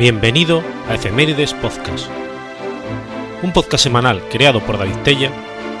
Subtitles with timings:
[0.00, 2.06] Bienvenido a Efemérides Podcast,
[3.42, 5.30] un podcast semanal creado por David Tella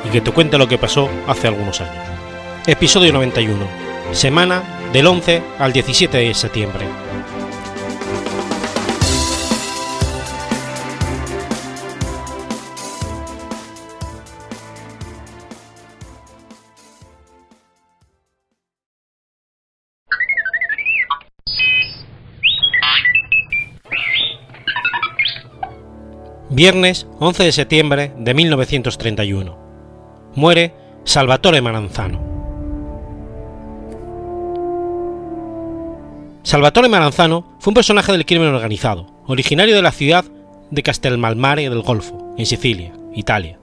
[0.04, 2.04] y que te cuenta lo que pasó hace algunos años.
[2.66, 3.56] Episodio 91,
[4.12, 4.62] semana
[4.92, 6.84] del 11 al 17 de septiembre.
[26.60, 29.56] Viernes 11 de septiembre de 1931.
[30.34, 30.74] Muere
[31.04, 32.20] Salvatore Maranzano.
[36.42, 40.26] Salvatore Maranzano fue un personaje del crimen organizado, originario de la ciudad
[40.70, 43.58] de Castelmalmare del Golfo, en Sicilia, Italia.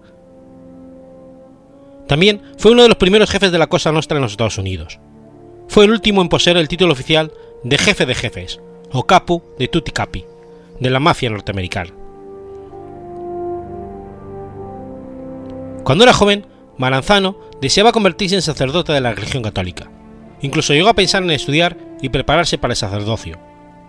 [2.07, 4.99] También fue uno de los primeros jefes de la Cosa Nostra en los Estados Unidos.
[5.67, 7.31] Fue el último en poseer el título oficial
[7.63, 8.59] de jefe de jefes,
[8.91, 10.25] o capo de tutti capi,
[10.79, 12.06] de la mafia norteamericana.
[15.87, 16.45] Cuando era joven,
[16.77, 19.89] Maranzano deseaba convertirse en sacerdote de la religión católica.
[20.41, 23.39] Incluso llegó a pensar en estudiar y prepararse para el sacerdocio.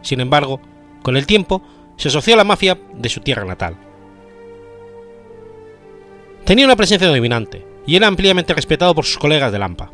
[0.02, 0.60] Sin embargo,
[1.02, 1.60] con el tiempo,
[1.96, 3.76] se asoció a la mafia de su tierra natal.
[6.44, 9.90] Tenía una presencia dominante y era ampliamente respetado por sus colegas de Lampa.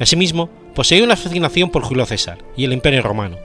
[0.00, 3.36] Asimismo, poseía una fascinación por Julio César y el Imperio Romano,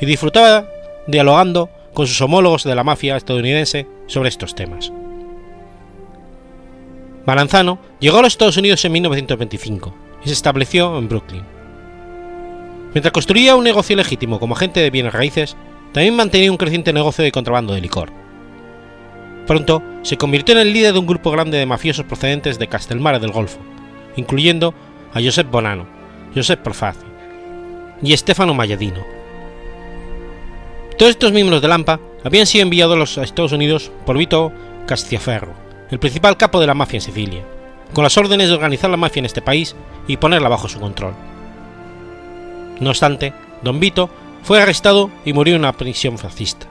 [0.00, 0.70] y disfrutaba
[1.06, 4.90] dialogando con sus homólogos de la mafia estadounidense sobre estos temas.
[7.26, 11.44] Maranzano llegó a los Estados Unidos en 1925 y se estableció en Brooklyn.
[12.92, 15.56] Mientras construía un negocio legítimo como agente de bienes raíces,
[15.92, 18.10] también mantenía un creciente negocio de contrabando de licor.
[19.46, 23.18] Pronto se convirtió en el líder de un grupo grande de mafiosos procedentes de Castelmare
[23.18, 23.58] del Golfo,
[24.16, 24.74] incluyendo
[25.12, 25.86] a Josep Bonanno,
[26.34, 27.06] Josep Profaci
[28.02, 29.04] y Stefano Malladino.
[30.96, 34.52] Todos estos miembros de Lampa habían sido enviados a los Estados Unidos por Vito
[34.86, 35.54] Castiaferro,
[35.90, 37.44] el principal capo de la mafia en Sicilia,
[37.92, 39.74] con las órdenes de organizar la mafia en este país
[40.06, 41.14] y ponerla bajo su control.
[42.78, 44.08] No obstante, Don Vito
[44.42, 46.66] fue arrestado y murió en una prisión fascista.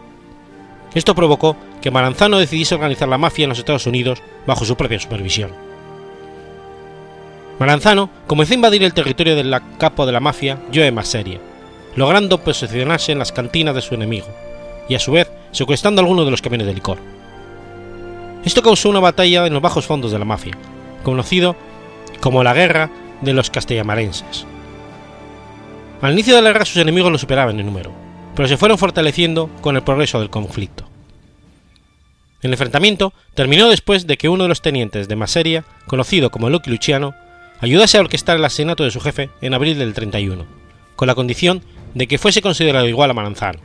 [0.96, 5.00] Esto provocó que Maranzano decidiese organizar la mafia en los Estados Unidos bajo su propia
[5.00, 5.52] supervisión.
[7.60, 11.40] Maranzano comenzó a invadir el territorio del capo de la mafia, Joe Masseria,
[11.96, 14.28] logrando posicionarse en las cantinas de su enemigo,
[14.88, 16.98] y a su vez secuestrando algunos de los camiones de licor.
[18.46, 20.58] Esto causó una batalla en los bajos fondos de la mafia,
[21.04, 21.56] conocido
[22.22, 22.90] como la Guerra
[23.22, 24.46] de los Castellamarenses.
[26.02, 27.92] Al inicio de la guerra sus enemigos lo superaban en número,
[28.36, 30.88] pero se fueron fortaleciendo con el progreso del conflicto.
[32.42, 36.70] El enfrentamiento terminó después de que uno de los tenientes de Maseria, conocido como Lucky
[36.70, 37.14] Luciano,
[37.60, 40.46] ayudase a orquestar el asesinato de su jefe en abril del 31,
[40.96, 41.62] con la condición
[41.94, 43.60] de que fuese considerado igual a Maranzano.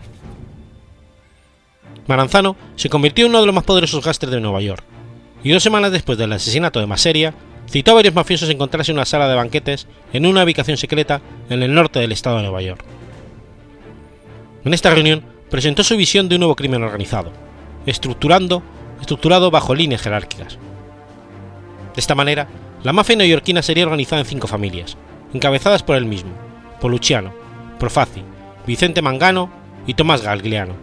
[2.07, 4.85] Maranzano se convirtió en uno de los más poderosos gángsters de Nueva York,
[5.43, 7.35] y dos semanas después del asesinato de Maseria,
[7.69, 11.21] citó a varios mafiosos a encontrarse en una sala de banquetes en una ubicación secreta
[11.49, 12.85] en el norte del estado de Nueva York.
[14.65, 17.33] En esta reunión presentó su visión de un nuevo crimen organizado,
[17.87, 18.63] estructurando,
[19.01, 20.59] estructurado bajo líneas jerárquicas.
[21.95, 22.49] De esta manera,
[22.83, 24.97] la mafia neoyorquina sería organizada en cinco familias,
[25.33, 26.33] encabezadas por él mismo,
[26.81, 27.33] por Luciano,
[27.79, 28.23] Profaci,
[28.67, 29.51] Vicente Mangano
[29.87, 30.75] y Tomás Galgliano.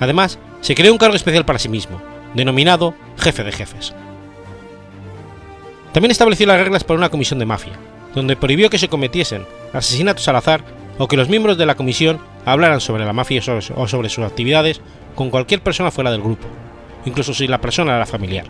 [0.00, 2.00] Además, se creó un cargo especial para sí mismo,
[2.34, 3.94] denominado jefe de jefes.
[5.92, 7.74] También estableció las reglas para una comisión de mafia,
[8.14, 10.64] donde prohibió que se cometiesen asesinatos al azar
[10.98, 13.42] o que los miembros de la comisión hablaran sobre la mafia
[13.76, 14.80] o sobre sus actividades
[15.14, 16.46] con cualquier persona fuera del grupo,
[17.04, 18.46] incluso si la persona era familiar.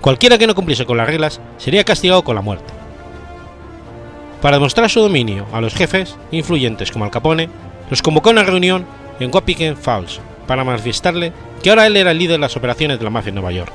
[0.00, 2.72] Cualquiera que no cumpliese con las reglas sería castigado con la muerte.
[4.42, 7.48] Para demostrar su dominio a los jefes influyentes como Al Capone,
[7.88, 8.84] los convocó a una reunión
[9.20, 11.32] en Wappingen Falls para manifestarle
[11.62, 13.72] que ahora él era el líder de las operaciones de la mafia en Nueva York.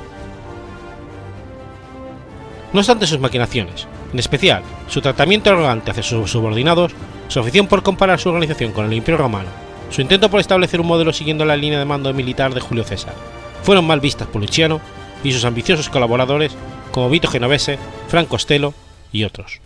[2.72, 6.92] No obstante sus maquinaciones, en especial su tratamiento arrogante hacia sus subordinados,
[7.28, 9.48] su afición por comparar su organización con el Imperio Romano,
[9.90, 13.14] su intento por establecer un modelo siguiendo la línea de mando militar de Julio César,
[13.62, 14.80] fueron mal vistas por Luciano
[15.24, 16.56] y sus ambiciosos colaboradores
[16.92, 17.78] como Vito Genovese,
[18.08, 18.72] Frank Costello
[19.12, 19.60] y otros.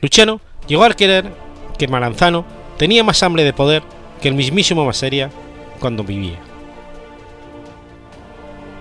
[0.00, 1.32] Luciano llegó a querer
[1.78, 2.44] que Maranzano
[2.76, 3.82] tenía más hambre de poder
[4.20, 5.30] que el mismísimo Maseria
[5.78, 6.38] cuando vivía.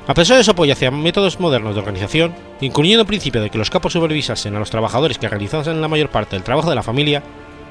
[0.06, 3.58] A pesar de su apoyo hacia métodos modernos de organización, incluyendo el principio de que
[3.58, 6.84] los capos supervisasen a los trabajadores que realizasen la mayor parte del trabajo de la
[6.84, 7.24] familia,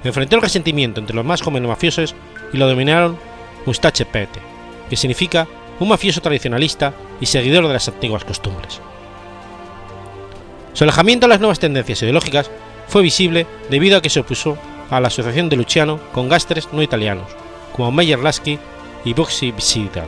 [0.02, 2.14] enfrentó el resentimiento entre los más jóvenes mafiosos
[2.52, 3.18] y lo dominaron
[3.66, 4.40] Mustache Pete,
[4.88, 5.46] que significa
[5.78, 8.80] un mafioso tradicionalista y seguidor de las antiguas costumbres.
[10.72, 12.50] Su alejamiento a las nuevas tendencias ideológicas
[12.88, 14.56] fue visible debido a que se opuso
[14.92, 17.26] a la asociación de Luciano con gastres no italianos,
[17.74, 18.58] como Meyer Lasky
[19.06, 20.04] y Bugsy Siegel.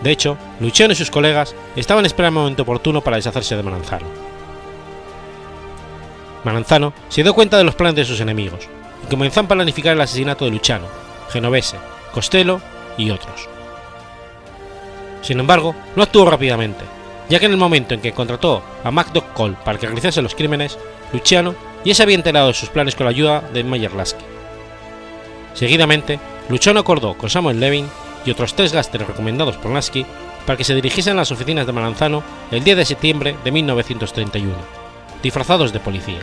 [0.00, 4.06] De hecho, Luciano y sus colegas estaban esperando el momento oportuno para deshacerse de Maranzano.
[6.44, 8.68] Maranzano se dio cuenta de los planes de sus enemigos
[9.04, 10.86] y comenzó a planificar el asesinato de Luciano,
[11.30, 11.78] Genovese,
[12.14, 12.60] Costello
[12.96, 13.48] y otros.
[15.22, 16.84] Sin embargo, no actuó rápidamente,
[17.28, 20.36] ya que en el momento en que contrató a MacDoc Cole para que realizase los
[20.36, 20.78] crímenes,
[21.12, 24.24] Luciano ya se había enterado de sus planes con la ayuda de Lasky.
[25.54, 27.88] Seguidamente, Luciano acordó con Samuel Levin
[28.24, 30.06] y otros tres gásteres recomendados por Lasky
[30.46, 34.54] para que se dirigiesen a las oficinas de Maranzano el 10 de septiembre de 1931,
[35.22, 36.20] disfrazados de policía.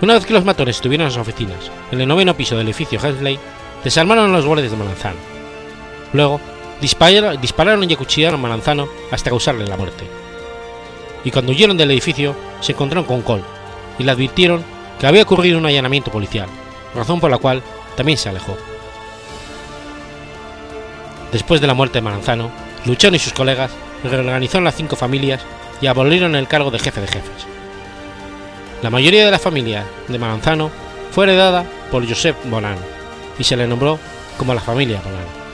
[0.00, 3.00] Una vez que los matones estuvieron en las oficinas, en el noveno piso del edificio
[3.02, 3.38] Hensley,
[3.82, 5.18] desarmaron a los guardias de Maranzano.
[6.12, 6.40] Luego,
[6.80, 10.27] dispararon, y acuchillaron a Maranzano hasta causarle la muerte.
[11.24, 13.44] Y cuando huyeron del edificio, se encontraron con Cole
[13.98, 14.64] y le advirtieron
[14.98, 16.48] que había ocurrido un allanamiento policial,
[16.94, 17.62] razón por la cual
[17.96, 18.56] también se alejó.
[21.32, 22.50] Después de la muerte de Maranzano,
[22.84, 23.70] Luchano y sus colegas
[24.04, 25.42] reorganizaron las cinco familias
[25.80, 27.46] y abolieron el cargo de jefe de jefes.
[28.82, 30.70] La mayoría de la familia de Maranzano
[31.10, 32.78] fue heredada por Josep Bonan
[33.38, 33.98] y se le nombró
[34.36, 35.47] como la familia Bonan.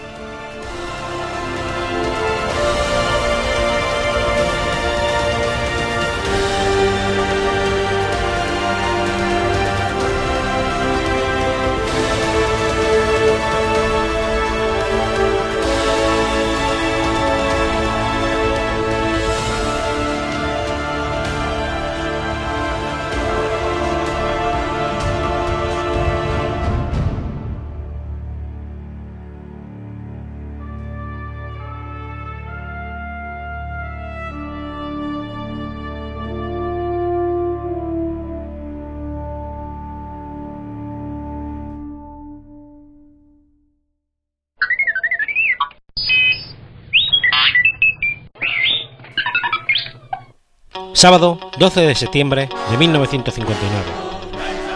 [51.04, 53.84] Sábado 12 de septiembre de 1959.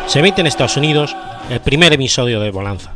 [0.09, 1.17] Se emite en Estados Unidos
[1.49, 2.93] el primer episodio de Bonanza.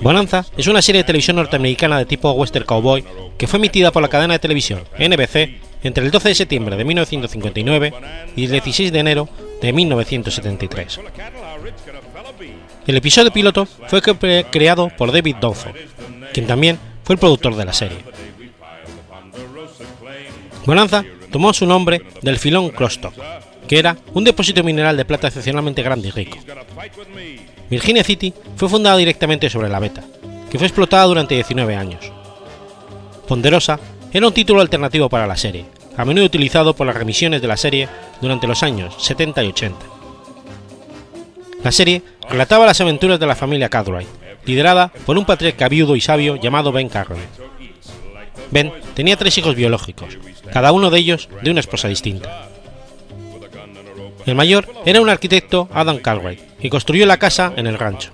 [0.00, 3.04] Bonanza es una serie de televisión norteamericana de tipo western cowboy
[3.36, 6.86] que fue emitida por la cadena de televisión NBC entre el 12 de septiembre de
[6.86, 7.92] 1959
[8.34, 9.28] y el 16 de enero
[9.60, 11.00] de 1973.
[12.86, 14.00] El episodio piloto fue
[14.50, 15.76] creado por David Donford,
[16.32, 17.98] quien también fue el productor de la serie.
[20.66, 23.14] Bonanza tomó su nombre del filón Crostock,
[23.68, 26.38] que era un depósito mineral de plata excepcionalmente grande y rico.
[27.70, 30.02] Virginia City fue fundada directamente sobre la beta,
[30.50, 32.12] que fue explotada durante 19 años.
[33.28, 33.78] Ponderosa
[34.12, 35.66] era un título alternativo para la serie,
[35.96, 37.88] a menudo utilizado por las remisiones de la serie
[38.20, 39.78] durante los años 70 y 80.
[41.62, 44.08] La serie relataba las aventuras de la familia Cartwright,
[44.44, 47.55] liderada por un patriarca viudo y sabio llamado Ben Cartwright.
[48.50, 50.18] Ben tenía tres hijos biológicos,
[50.52, 52.48] cada uno de ellos de una esposa distinta.
[54.24, 58.10] El mayor era un arquitecto Adam Cartwright, que construyó la casa en el rancho.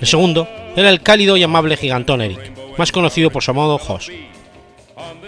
[0.00, 4.10] El segundo era el cálido y amable gigantón Eric, más conocido por su modo Hoss.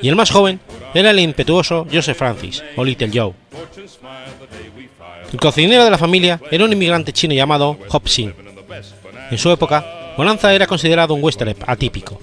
[0.03, 0.61] Y el más joven
[0.93, 3.33] era el impetuoso Joseph Francis, o Little Joe.
[5.33, 8.35] El cocinero de la familia era un inmigrante chino llamado Hop Sin.
[9.31, 12.21] En su época, Bonanza era considerado un western atípico,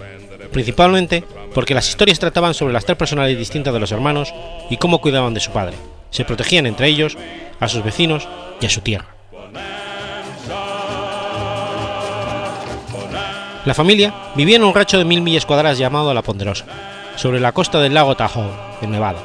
[0.54, 4.34] principalmente porque las historias trataban sobre las tres personalidades distintas de los hermanos
[4.70, 5.76] y cómo cuidaban de su padre,
[6.12, 7.18] se protegían entre ellos,
[7.60, 8.28] a sus vecinos
[8.62, 9.08] y a su tierra.
[13.66, 16.66] La familia vivía en un rancho de mil millas cuadradas llamado La Ponderosa,
[17.16, 19.20] sobre la costa del lago Tahoe, en Nevada.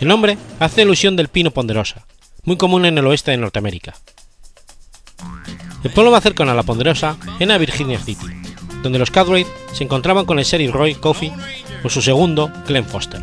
[0.00, 2.06] El nombre hace alusión del pino ponderosa,
[2.44, 3.94] muy común en el oeste de Norteamérica.
[5.82, 8.26] El pueblo más cercano a La Ponderosa era Virginia City,
[8.82, 11.32] donde los Cadwright se encontraban con el sheriff Roy Coffey
[11.84, 13.20] o su segundo, Glenn Foster.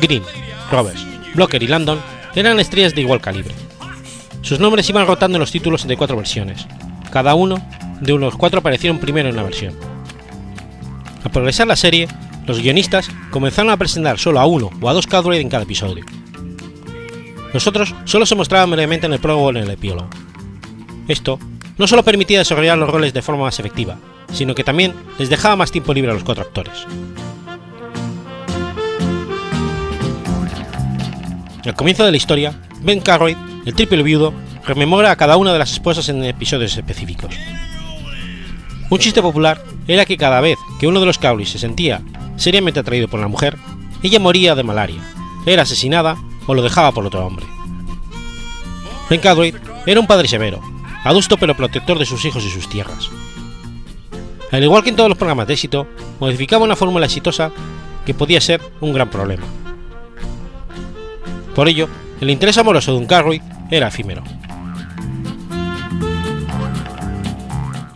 [0.00, 0.22] Green,
[0.70, 2.00] Roberts, Blocker y Landon
[2.34, 3.54] eran estrellas de igual calibre.
[4.42, 6.66] Sus nombres iban rotando en los títulos de cuatro versiones,
[7.12, 7.64] cada uno
[8.00, 9.74] de unos cuatro aparecieron primero en la versión.
[11.24, 12.08] Al progresar la serie,
[12.46, 16.04] los guionistas comenzaron a presentar solo a uno o a dos Cadwright en cada episodio.
[17.52, 20.08] Los otros solo se mostraban brevemente en el prólogo o en el epílogo.
[21.06, 21.38] Esto
[21.78, 23.96] no solo permitía desarrollar los roles de forma más efectiva,
[24.32, 26.86] sino que también les dejaba más tiempo libre a los cuatro actores.
[31.64, 34.32] Al comienzo de la historia, Ben Cartwright, el triple viudo,
[34.66, 37.34] rememora a cada una de las esposas en episodios específicos.
[38.90, 42.02] Un chiste popular era que cada vez que uno de los Cowleys se sentía
[42.36, 43.56] seriamente atraído por la mujer,
[44.02, 45.00] ella moría de malaria,
[45.46, 47.46] era asesinada o lo dejaba por otro hombre.
[49.08, 50.60] Ben Cartwright era un padre severo,
[51.04, 53.10] adusto pero protector de sus hijos y sus tierras.
[54.50, 55.86] Al igual que en todos los programas de éxito,
[56.20, 57.50] modificaba una fórmula exitosa
[58.04, 59.44] que podía ser un gran problema.
[61.54, 61.88] Por ello,
[62.20, 64.22] el interés amoroso de un Cartwright era efímero.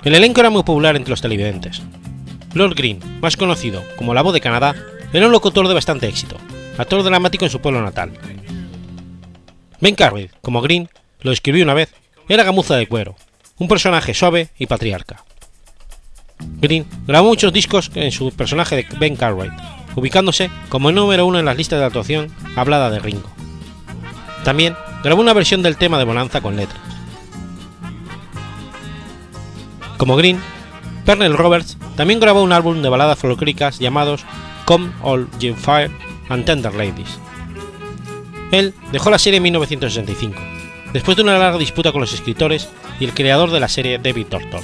[0.05, 1.83] El elenco era muy popular entre los televidentes.
[2.55, 4.75] Lord Green, más conocido como la voz de Canadá,
[5.13, 6.37] era un locutor de bastante éxito,
[6.79, 8.13] actor dramático en su pueblo natal.
[9.81, 10.89] Ben Cartwright, como Green,
[11.21, 11.93] lo describió una vez,
[12.28, 13.16] era gamuza de cuero,
[13.59, 15.25] un personaje suave y patriarca.
[16.61, 19.52] Green grabó muchos discos en su personaje de Ben Cartwright,
[19.95, 23.30] ubicándose como el número uno en las listas de actuación hablada de Ringo.
[24.45, 26.80] También grabó una versión del tema de Bonanza con letras.
[29.97, 30.40] Como Green,
[31.06, 34.25] Pernell Roberts también grabó un álbum de baladas folclóricas llamados
[34.66, 35.90] Come All You Fire
[36.28, 37.18] and Tender Ladies.
[38.52, 40.40] Él dejó la serie en 1965,
[40.93, 42.69] después de una larga disputa con los escritores
[43.00, 44.62] y el creador de la serie David Tortor.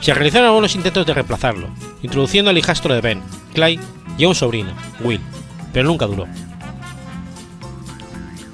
[0.00, 1.68] Se realizaron algunos intentos de reemplazarlo,
[2.02, 3.22] introduciendo al hijastro de Ben,
[3.54, 3.80] Clay,
[4.18, 5.20] y a un sobrino, Will,
[5.72, 6.26] pero nunca duró.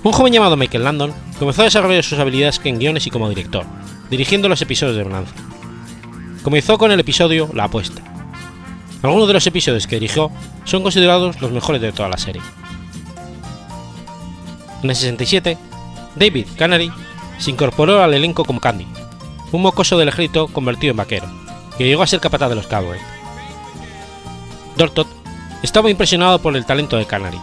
[0.02, 3.64] Un joven llamado Michael Landon comenzó a desarrollar sus habilidades en guiones y como director,
[4.10, 5.34] dirigiendo los episodios de Bonanza.
[6.42, 8.02] Comenzó con el episodio La apuesta.
[9.02, 10.30] Algunos de los episodios que dirigió
[10.64, 12.42] son considerados los mejores de toda la serie.
[14.82, 15.56] En el 67,
[16.16, 16.92] David Canary
[17.38, 18.86] se incorporó al elenco como Candy,
[19.50, 21.26] un mocoso del ejército convertido en vaquero,
[21.76, 23.02] que llegó a ser capataz de los Cowboys.
[24.76, 25.08] Dortot
[25.62, 27.38] estaba impresionado por el talento de Canary,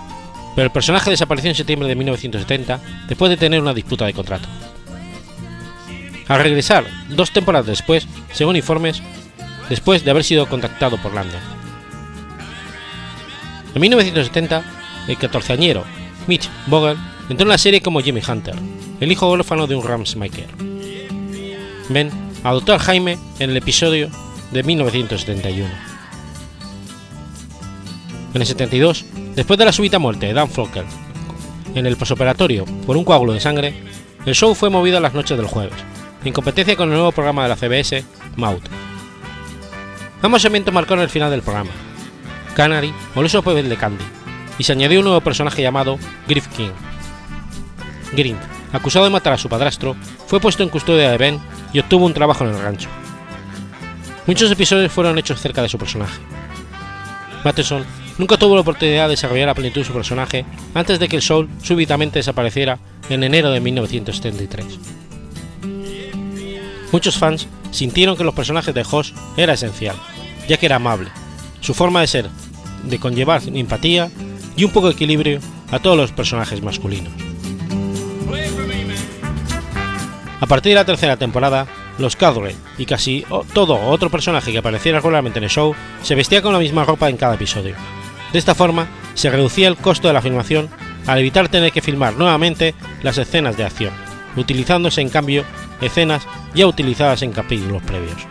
[0.56, 4.48] pero el personaje desapareció en septiembre de 1970 después de tener una disputa de contrato.
[6.28, 9.02] Al regresar dos temporadas después, según informes,
[9.68, 11.42] después de haber sido contactado por Landon.
[13.74, 14.64] En 1970,
[15.08, 15.84] el 14añero
[16.30, 16.96] Mitch Vogel
[17.28, 18.54] entró en la serie como Jimmy Hunter,
[19.00, 20.48] el hijo huérfano de un Ramsmaker.
[21.90, 22.12] Ben
[22.44, 24.12] adoptó a Jaime en el episodio
[24.52, 25.68] de 1971.
[28.36, 29.06] En el 72,
[29.36, 30.86] después de la súbita muerte de Dan Flocker
[31.74, 33.74] en el posoperatorio por un coágulo de sangre,
[34.28, 35.74] el show fue movido a las noches del jueves,
[36.24, 38.06] en competencia con el nuevo programa de la CBS,
[38.36, 38.62] Maud.
[40.22, 41.72] Ambos eventos marcaron el final del programa.
[42.56, 42.94] Canary
[43.28, 44.04] su papel de Candy,
[44.60, 45.98] y se añadió un nuevo personaje llamado
[46.28, 46.70] Griff King.
[48.14, 48.38] Green,
[48.72, 49.96] acusado de matar a su padrastro,
[50.28, 51.40] fue puesto en custodia de Ben
[51.74, 52.90] y obtuvo un trabajo en el rancho.
[54.28, 56.20] Muchos episodios fueron hechos cerca de su personaje.
[57.44, 57.86] Matheson
[58.18, 61.50] nunca tuvo la oportunidad de desarrollar a plenitud su personaje antes de que el Soul
[61.64, 62.78] súbitamente desapareciera
[63.10, 64.80] en enero de 1973.
[66.92, 69.96] Muchos fans sintieron que los personajes de Hoss era esencial,
[70.48, 71.10] ya que era amable,
[71.62, 72.30] su forma de ser,
[72.84, 74.10] de conllevar empatía
[74.60, 75.40] y un poco de equilibrio
[75.72, 77.14] a todos los personajes masculinos.
[80.42, 81.66] A partir de la tercera temporada,
[81.98, 85.74] los Cadre y casi todo otro personaje que apareciera regularmente en el show
[86.04, 87.76] se vestía con la misma ropa en cada episodio.
[88.34, 90.70] De esta forma, se reducía el costo de la filmación
[91.08, 93.94] al evitar tener que filmar nuevamente las escenas de acción,
[94.36, 95.46] utilizándose en cambio
[95.80, 98.28] escenas ya utilizadas en capítulos previos.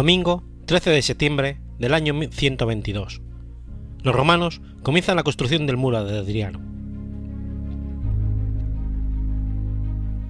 [0.00, 3.20] Domingo 13 de septiembre del año 122.
[4.02, 6.58] Los romanos comienzan la construcción del muro de Adriano.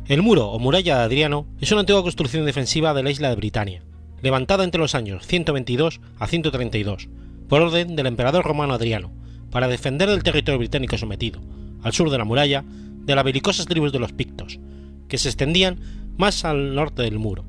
[0.09, 3.37] El muro o muralla de Adriano es una antigua construcción defensiva de la isla de
[3.37, 3.85] Britania,
[4.23, 7.09] levantada entre los años 122 a 132
[7.49, 9.12] por orden del emperador romano Adriano,
[9.53, 11.41] para defender el territorio británico sometido,
[11.85, 14.59] al sur de la muralla, de las belicosas tribus de los Pictos,
[15.07, 15.79] que se extendían
[16.17, 17.45] más al norte del muro,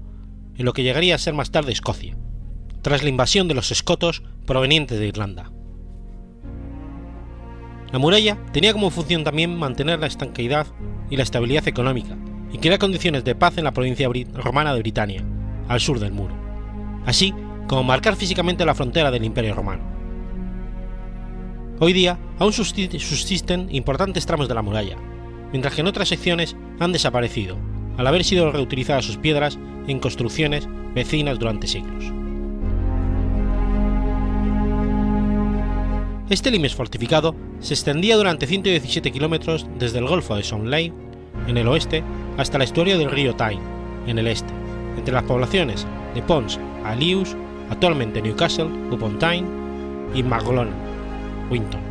[0.62, 2.16] en lo que llegaría a ser más tarde Escocia,
[2.82, 5.52] tras la invasión de los escotos provenientes de Irlanda.
[7.92, 10.68] La muralla tenía como función también mantener la estanqueidad
[11.10, 12.16] y la estabilidad económica
[12.54, 15.26] y crear condiciones de paz en la provincia romana de Britania,
[15.68, 16.36] al sur del muro,
[17.06, 17.34] así
[17.68, 19.84] como marcar físicamente la frontera del Imperio romano.
[21.80, 24.98] Hoy día aún subsisten importantes tramos de la muralla,
[25.52, 27.58] mientras que en otras secciones han desaparecido,
[27.98, 29.58] al haber sido reutilizadas sus piedras
[29.88, 32.12] en construcciones vecinas durante siglos.
[36.30, 40.94] Este limes fortificado se extendía durante 117 kilómetros desde el Golfo de Sonley,
[41.48, 42.04] en el oeste,
[42.38, 43.62] hasta la estuario del río Tyne,
[44.08, 44.54] en el este,
[44.98, 47.36] entre las poblaciones de Pons a Lius,
[47.70, 49.46] actualmente Newcastle upon Tyne,
[50.14, 50.72] y Maglone,
[51.50, 51.82] Winton.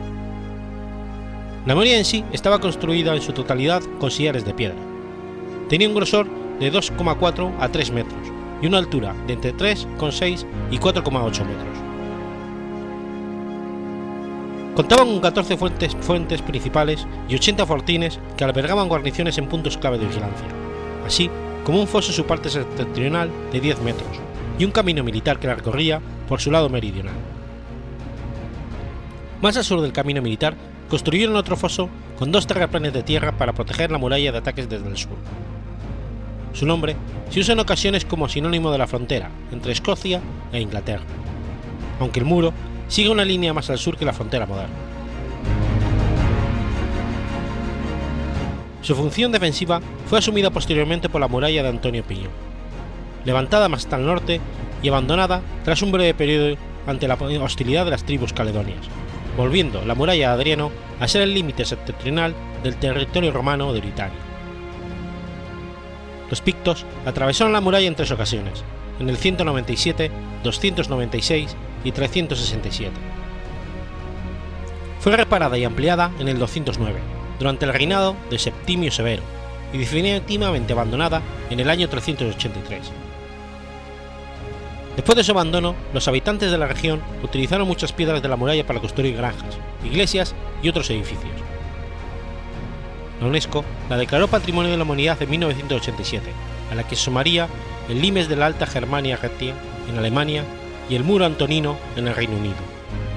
[1.66, 4.89] La muralla en sí estaba construida en su totalidad con sillares de piedra.
[5.70, 6.26] Tenía un grosor
[6.58, 8.20] de 2,4 a 3 metros
[8.60, 11.78] y una altura de entre 3,6 y 4,8 metros.
[14.74, 20.06] Contaban con 14 fuentes, principales y 80 fortines que albergaban guarniciones en puntos clave de
[20.06, 20.48] vigilancia,
[21.06, 21.30] así
[21.62, 24.18] como un foso en su parte septentrional de 10 metros
[24.58, 27.14] y un camino militar que la recorría por su lado meridional.
[29.40, 30.56] Más al sur del camino militar
[30.88, 34.88] construyeron otro foso con dos terraplenes de tierra para proteger la muralla de ataques desde
[34.88, 35.16] el sur.
[36.52, 36.96] Su nombre
[37.30, 40.20] se usa en ocasiones como sinónimo de la frontera entre Escocia
[40.52, 41.04] e Inglaterra,
[42.00, 42.52] aunque el muro
[42.88, 44.74] sigue una línea más al sur que la frontera moderna.
[48.82, 52.30] Su función defensiva fue asumida posteriormente por la muralla de Antonio Piño,
[53.24, 54.40] levantada más al norte
[54.82, 58.80] y abandonada tras un breve periodo ante la hostilidad de las tribus caledonias,
[59.36, 64.29] volviendo la muralla de Adriano a ser el límite septentrional del territorio romano de Britania.
[66.30, 68.62] Los pictos atravesaron la muralla en tres ocasiones,
[69.00, 70.10] en el 197,
[70.44, 72.92] 296 y 367.
[75.00, 77.00] Fue reparada y ampliada en el 209,
[77.38, 79.22] durante el reinado de Septimio Severo,
[79.72, 81.20] y definitivamente abandonada
[81.50, 82.92] en el año 383.
[84.94, 88.66] Después de su abandono, los habitantes de la región utilizaron muchas piedras de la muralla
[88.66, 91.49] para construir granjas, iglesias y otros edificios.
[93.20, 96.30] La UNESCO la declaró Patrimonio de la Humanidad en 1987,
[96.70, 97.48] a la que sumaría
[97.88, 99.54] el Limes de la Alta Germania Retia
[99.88, 100.44] en Alemania
[100.88, 102.56] y el Muro Antonino en el Reino Unido,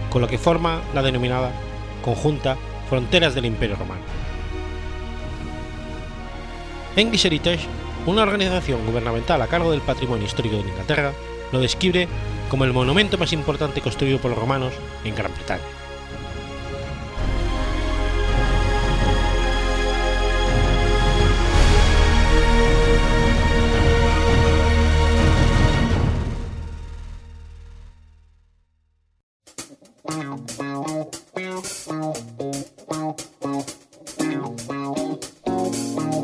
[0.10, 1.52] con lo que forma la denominada
[2.04, 2.58] conjunta
[2.90, 4.02] Fronteras del Imperio Romano.
[6.96, 7.66] English Heritage,
[8.06, 11.14] una organización gubernamental a cargo del patrimonio histórico de Inglaterra,
[11.52, 12.08] lo describe
[12.50, 15.83] como el monumento más importante construido por los romanos en Gran Bretaña.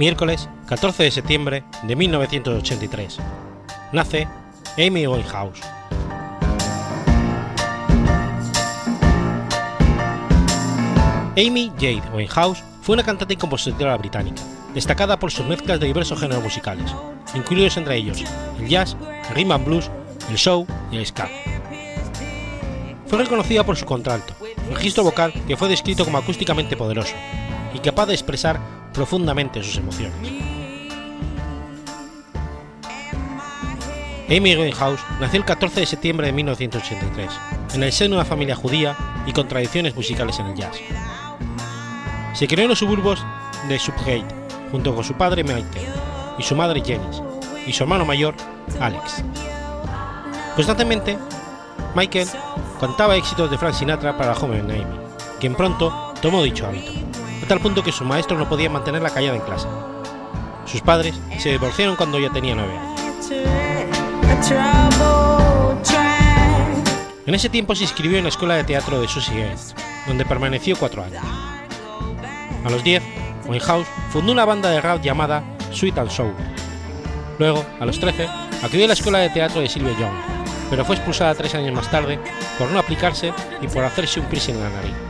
[0.00, 3.18] miércoles 14 de septiembre de 1983.
[3.92, 4.26] Nace
[4.78, 5.60] Amy Winehouse.
[11.36, 14.40] Amy Jade Winehouse fue una cantante y compositora británica,
[14.72, 16.90] destacada por sus mezclas de diversos géneros musicales,
[17.34, 18.24] incluidos entre ellos
[18.58, 18.96] el jazz,
[19.28, 19.90] el rhythm and blues,
[20.30, 21.28] el show y el ska.
[23.06, 24.32] Fue reconocida por su contralto,
[24.70, 27.16] registro vocal que fue descrito como acústicamente poderoso
[27.74, 30.14] y capaz de expresar profundamente sus emociones.
[34.28, 37.30] Amy Winehouse nació el 14 de septiembre de 1983,
[37.74, 40.76] en el seno de una familia judía y con tradiciones musicales en el jazz.
[42.34, 43.24] Se crió en los suburbios
[43.68, 44.24] de Subgate,
[44.70, 45.88] junto con su padre Michael
[46.38, 47.22] y su madre Janice,
[47.66, 48.34] y su hermano mayor,
[48.80, 49.24] Alex.
[50.54, 51.18] Constantemente,
[51.96, 52.28] Michael
[52.78, 54.86] cantaba éxitos de Frank Sinatra para la joven Amy,
[55.40, 57.09] quien pronto tomó dicho hábito
[57.50, 59.66] tal punto que su maestro no podía mantenerla callada en clase.
[60.66, 63.00] Sus padres se divorciaron cuando ella tenía nueve años.
[67.26, 69.74] En ese tiempo se inscribió en la escuela de teatro de Susie Gates,
[70.06, 71.24] donde permaneció cuatro años.
[72.64, 73.02] A los 10,
[73.48, 76.34] Winehouse fundó una banda de rap llamada Sweet and Soul.
[77.40, 78.28] Luego, a los 13,
[78.62, 80.14] acudió a la escuela de teatro de Sylvia Young,
[80.70, 82.20] pero fue expulsada tres años más tarde
[82.60, 85.09] por no aplicarse y por hacerse un piercing en la nariz.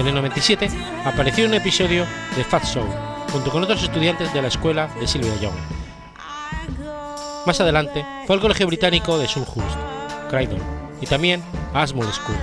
[0.00, 0.70] En el 97
[1.04, 2.86] apareció un episodio de Fat Show
[3.30, 5.52] junto con otros estudiantes de la escuela de Sylvia Young.
[7.44, 9.76] Más adelante fue al colegio británico de Sulhurst,
[10.30, 10.58] Croydon,
[11.02, 11.42] y también
[11.74, 12.38] a Ashmore School.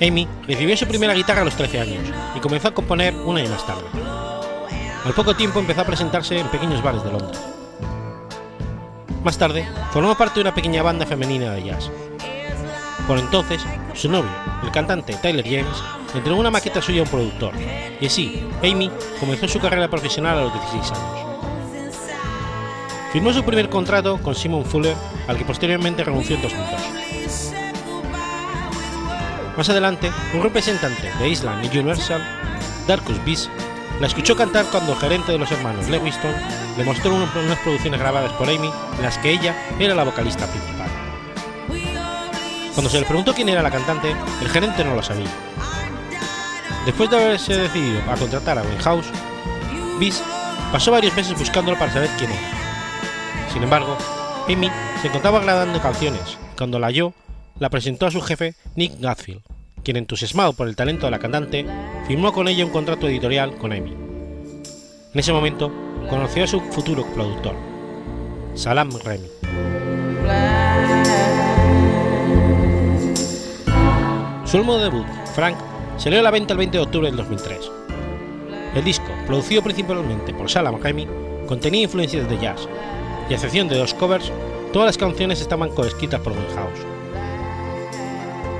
[0.00, 2.04] Amy recibió su primera guitarra a los 13 años
[2.36, 3.88] y comenzó a componer un año más tarde.
[5.04, 7.40] Al poco tiempo empezó a presentarse en pequeños bares de Londres.
[9.24, 11.90] Más tarde, formó parte de una pequeña banda femenina de jazz.
[13.06, 13.62] Por entonces,
[13.94, 14.30] su novio,
[14.62, 15.82] el cantante Tyler James,
[16.14, 17.52] entregó una maqueta suya a un productor,
[18.00, 21.22] y así, Amy comenzó su carrera profesional a los 16 años.
[23.12, 26.80] Firmó su primer contrato con Simon Fuller, al que posteriormente renunció en 2002.
[29.56, 32.22] Más adelante, un representante de Island y Universal,
[32.86, 33.50] Darkus Beast,
[34.00, 36.34] la escuchó cantar cuando el gerente de los hermanos Lewiston
[36.78, 40.88] le mostró unas producciones grabadas por Amy en las que ella era la vocalista principal.
[42.74, 45.30] Cuando se le preguntó quién era la cantante, el gerente no lo sabía.
[46.86, 49.06] Después de haberse decidido a contratar a House,
[50.00, 50.24] Beast
[50.72, 52.40] pasó varios meses buscándolo para saber quién era.
[53.52, 53.96] Sin embargo,
[54.48, 56.38] Amy se encontraba grabando canciones.
[56.56, 57.12] Cuando la halló,
[57.58, 59.42] la presentó a su jefe Nick Gatfield,
[59.84, 61.66] quien entusiasmado por el talento de la cantante,
[62.06, 63.92] firmó con ella un contrato editorial con Amy.
[65.12, 65.70] En ese momento,
[66.08, 67.54] conoció a su futuro productor,
[68.54, 69.41] Salam Remy.
[74.52, 75.56] Su álbum debut, Frank,
[75.96, 77.70] salió a la venta el 20 de octubre del 2003.
[78.74, 81.08] El disco, producido principalmente por Salam Remy,
[81.48, 82.68] contenía influencias de jazz,
[83.30, 84.30] y a excepción de dos covers,
[84.74, 86.80] todas las canciones estaban coescritas por House.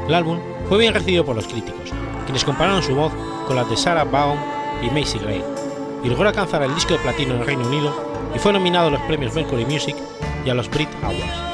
[0.08, 1.92] El álbum fue bien recibido por los críticos,
[2.24, 3.12] quienes compararon su voz
[3.46, 4.42] con la de Sarah Vaughan
[4.82, 5.44] y Macy Gray,
[6.02, 7.94] y logró alcanzar el disco de platino en el Reino Unido
[8.34, 9.96] y fue nominado a los premios Mercury Music
[10.42, 11.52] y a los Brit Awards.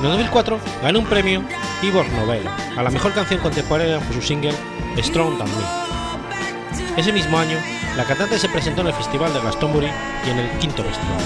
[0.00, 1.42] En el 2004 ganó un premio
[1.84, 2.42] Ivor Nobel
[2.76, 4.54] a la mejor canción contemporánea por su single
[4.96, 7.00] Strong Than Me.
[7.00, 7.58] Ese mismo año,
[7.96, 9.90] la cantante se presentó en el Festival de Glastonbury
[10.26, 11.18] y en el quinto festival.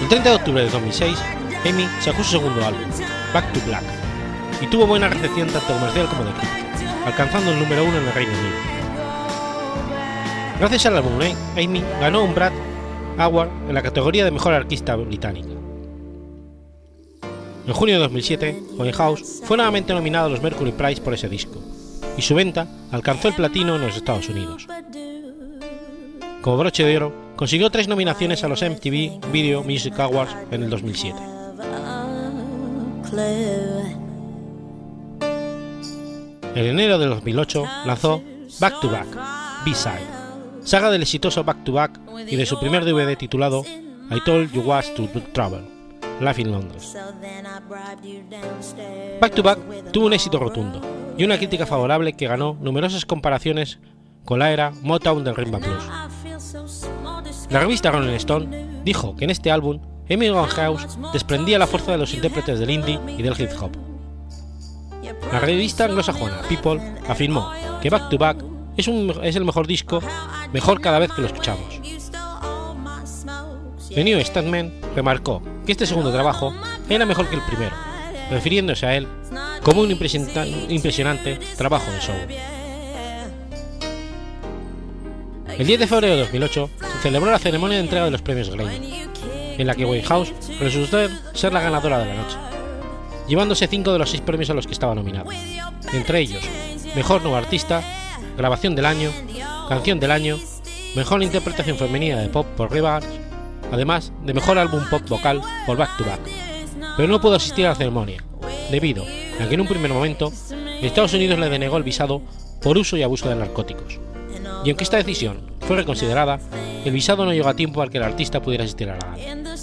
[0.00, 1.18] El 30 de octubre de 2006,
[1.64, 2.82] Amy sacó su segundo álbum,
[3.32, 3.84] Back to Black,
[4.60, 8.14] y tuvo buena recepción tanto comercial como de crítica, alcanzando el número uno en el
[8.14, 8.56] Reino Unido.
[10.58, 11.20] Gracias al álbum,
[11.56, 12.52] Amy ganó un Brad
[13.18, 15.57] Award en la categoría de Mejor Artista Británica.
[17.68, 18.62] En junio de 2007,
[18.94, 21.62] House fue nuevamente nominado a los Mercury Prize por ese disco,
[22.16, 24.66] y su venta alcanzó el platino en los Estados Unidos.
[26.40, 30.70] Como broche de oro, consiguió tres nominaciones a los MTV Video Music Awards en el
[30.70, 31.18] 2007.
[36.54, 38.22] En enero de 2008 lanzó
[38.60, 39.08] Back to Back,
[39.66, 40.06] B-Side,
[40.64, 43.62] saga del exitoso Back to Back y de su primer DVD titulado
[44.10, 45.77] I Told You Was to Travel,
[46.20, 46.96] Life in Londres.
[49.20, 49.58] Back to Back
[49.92, 50.80] tuvo un éxito rotundo
[51.16, 53.78] y una crítica favorable que ganó numerosas comparaciones
[54.24, 55.84] con la era Motown del Rimba Blues.
[57.50, 61.98] La revista Rolling Stone dijo que en este álbum Amy House desprendía la fuerza de
[61.98, 63.70] los intérpretes del indie y del hip hop.
[65.32, 67.50] La revista anglosajona People afirmó
[67.80, 68.44] que Back to Back
[68.76, 70.00] es, un, es el mejor disco,
[70.52, 71.80] mejor cada vez que lo escuchamos.
[73.94, 76.54] The New Statman remarcó que este segundo trabajo
[76.88, 77.76] era mejor que el primero,
[78.30, 79.06] refiriéndose a él
[79.62, 82.14] como un impresionante trabajo de show.
[85.58, 88.48] El 10 de febrero de 2008 se celebró la ceremonia de entrega de los premios
[88.48, 89.08] Grammy,
[89.58, 92.38] en la que House resultó ser la ganadora de la noche,
[93.28, 95.30] llevándose cinco de los seis premios a los que estaba nominado,
[95.92, 96.42] entre ellos
[96.96, 97.82] Mejor Nuevo Artista,
[98.38, 99.10] Grabación del Año,
[99.68, 100.38] Canción del Año,
[100.96, 103.27] Mejor Interpretación Femenina de Pop por Rivers,
[103.72, 106.20] además de Mejor Álbum Pop Vocal por Back to Back,
[106.96, 108.22] pero no pudo asistir a la ceremonia,
[108.70, 109.04] debido
[109.40, 110.32] a que en un primer momento
[110.82, 112.22] Estados Unidos le denegó el visado
[112.62, 113.98] por uso y abuso de narcóticos,
[114.64, 116.40] y aunque esta decisión fue reconsiderada,
[116.84, 119.58] el visado no llegó a tiempo al que el artista pudiera asistir a la gala.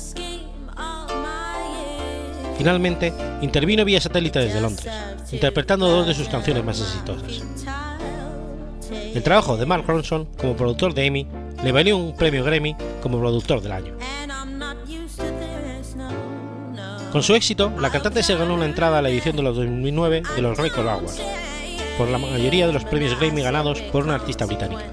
[2.57, 4.87] Finalmente, intervino vía satélite desde Londres,
[5.31, 7.43] interpretando dos de sus canciones más exitosas.
[9.13, 11.27] El trabajo de Mark Ronson como productor de Amy
[11.65, 13.93] le valió un premio Grammy como productor del año.
[17.11, 20.21] Con su éxito, la cantante se ganó una entrada a la edición de los 2009
[20.35, 21.19] de los Record Awards,
[21.97, 24.83] por la mayoría de los premios Grammy ganados por una artista británica,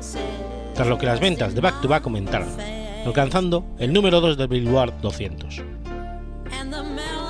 [0.75, 2.49] tras lo que las ventas de Back to Back aumentaron,
[3.05, 5.61] alcanzando el número 2 del Billboard 200.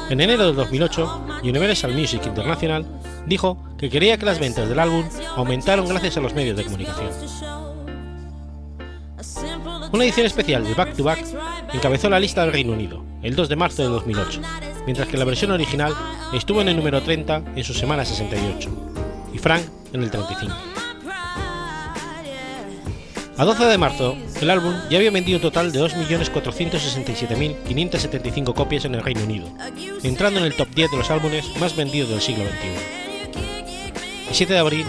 [0.08, 2.86] En enero de 2008, Universal Music International
[3.26, 7.61] dijo que quería que las ventas del álbum aumentaron gracias a los medios de comunicación.
[9.92, 11.22] Una edición especial de Back to Back
[11.74, 14.40] encabezó la lista del Reino Unido el 2 de marzo de 2008,
[14.86, 15.94] mientras que la versión original
[16.32, 18.70] estuvo en el número 30 en su semana 68
[19.34, 20.56] y Frank en el 35.
[23.36, 28.94] A 12 de marzo, el álbum ya había vendido un total de 2.467.575 copias en
[28.94, 29.46] el Reino Unido,
[30.02, 32.68] entrando en el top 10 de los álbumes más vendidos del siglo XXI.
[34.28, 34.86] El 7 de abril,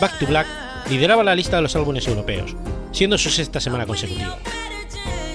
[0.00, 0.48] Back to Black
[0.88, 2.54] lideraba la lista de los álbumes europeos,
[2.92, 4.38] siendo su sexta semana consecutiva.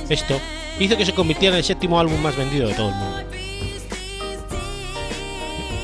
[0.10, 0.40] Esto
[0.80, 3.18] hizo que se convirtiera en el séptimo álbum más vendido de todo el mundo.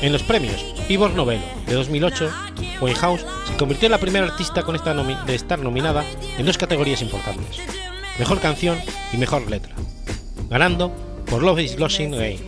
[0.00, 2.30] En los premios Ivor Novello de 2008,
[2.80, 6.04] Winehouse se convirtió en la primera artista con esta de estar nominada
[6.36, 7.60] en dos categorías importantes,
[8.18, 8.78] Mejor Canción
[9.12, 9.74] y Mejor Letra,
[10.50, 10.92] ganando
[11.26, 12.40] por Love is Losing Game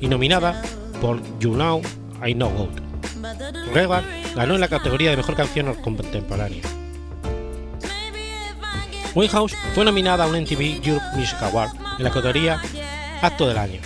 [0.00, 0.62] y nominada
[1.00, 1.80] por You Know
[2.26, 2.68] I Know.
[3.72, 6.62] Rebar ganó en la categoría de Mejor Canción Contemporánea.
[9.14, 12.60] Winehouse fue nominada a un MTV Europe Music Award en la categoría
[13.22, 13.80] Acto del Año.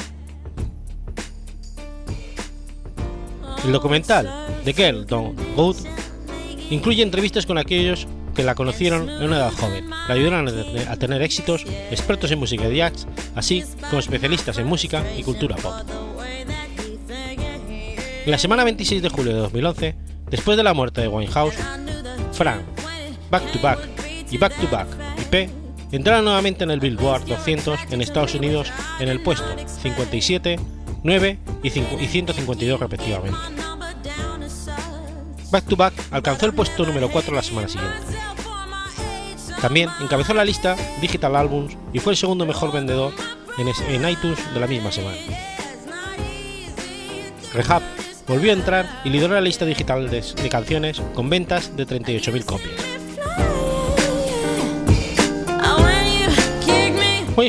[3.65, 4.31] El documental
[4.65, 5.77] The Girl Don't Good
[6.69, 10.49] incluye entrevistas con aquellos que la conocieron en una edad joven, la ayudaron
[10.89, 15.57] a tener éxitos, expertos en música de jazz, así como especialistas en música y cultura
[15.57, 15.75] pop.
[18.25, 19.95] En la semana 26 de julio de 2011,
[20.35, 21.55] después de la muerte de Winehouse,
[22.33, 22.63] Frank,
[23.31, 23.79] Back to Back
[24.33, 25.49] y Back to Back y P
[25.93, 29.47] entraron nuevamente en el Billboard 200 en Estados Unidos en el puesto
[29.83, 30.59] 57,
[31.05, 33.39] 9 y 152 respectivamente.
[35.53, 37.97] Back to Back alcanzó el puesto número 4 la semana siguiente.
[39.61, 43.13] También encabezó la lista Digital Albums y fue el segundo mejor vendedor
[43.57, 45.17] en iTunes de la misma semana.
[47.53, 47.94] Rehab
[48.27, 52.95] volvió a entrar y lideró la lista digital de, canciones con ventas de 38.000 copias.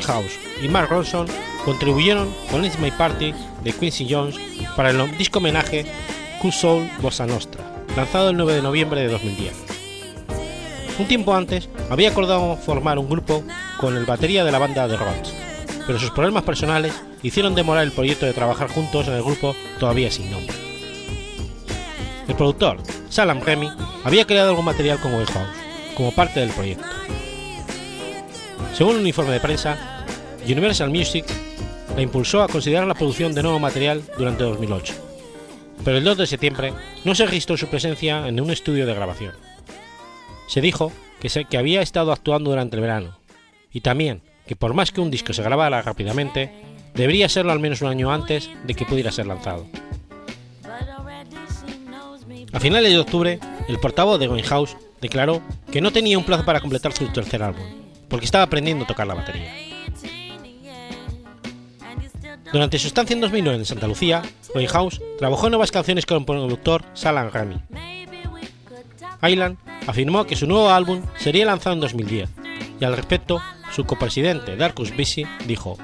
[0.02, 1.28] House y Mark Ronson
[1.64, 3.34] contribuyeron con It's My Party
[3.64, 4.36] de Quincy Jones
[4.76, 5.86] para el disco homenaje
[6.42, 7.64] Cool Soul Bossa Nostra,
[7.96, 9.54] lanzado el 9 de noviembre de 2010.
[11.00, 13.44] Un tiempo antes había acordado formar un grupo
[13.78, 15.34] con el batería de la banda The Rods,
[15.86, 20.12] pero sus problemas personales hicieron demorar el proyecto de trabajar juntos en el grupo todavía
[20.12, 20.65] sin nombre.
[22.28, 22.78] El productor,
[23.10, 23.70] Salam Remy,
[24.04, 25.30] había creado algún material con House
[25.96, 26.86] como parte del proyecto.
[28.74, 30.06] Según un informe de prensa,
[30.44, 31.26] Universal Music
[31.96, 34.94] la impulsó a considerar la producción de nuevo material durante 2008,
[35.84, 36.74] pero el 2 de septiembre
[37.06, 39.34] no se registró su presencia en un estudio de grabación.
[40.48, 43.18] Se dijo que, se, que había estado actuando durante el verano,
[43.72, 46.52] y también que por más que un disco se grabara rápidamente,
[46.94, 49.66] debería serlo al menos un año antes de que pudiera ser lanzado.
[52.56, 53.38] A finales de octubre,
[53.68, 55.42] el portavoz de House declaró
[55.74, 57.66] que no tenía un plazo para completar su tercer álbum,
[58.08, 59.54] porque estaba aprendiendo a tocar la batería.
[62.54, 64.22] Durante su estancia en 2009 en Santa Lucía,
[64.70, 67.58] House trabajó en nuevas canciones con el productor Salam Remy.
[69.22, 72.30] Island afirmó que su nuevo álbum sería lanzado en 2010,
[72.80, 73.42] y al respecto,
[73.74, 75.78] su copresidente Darkus Bisi dijo: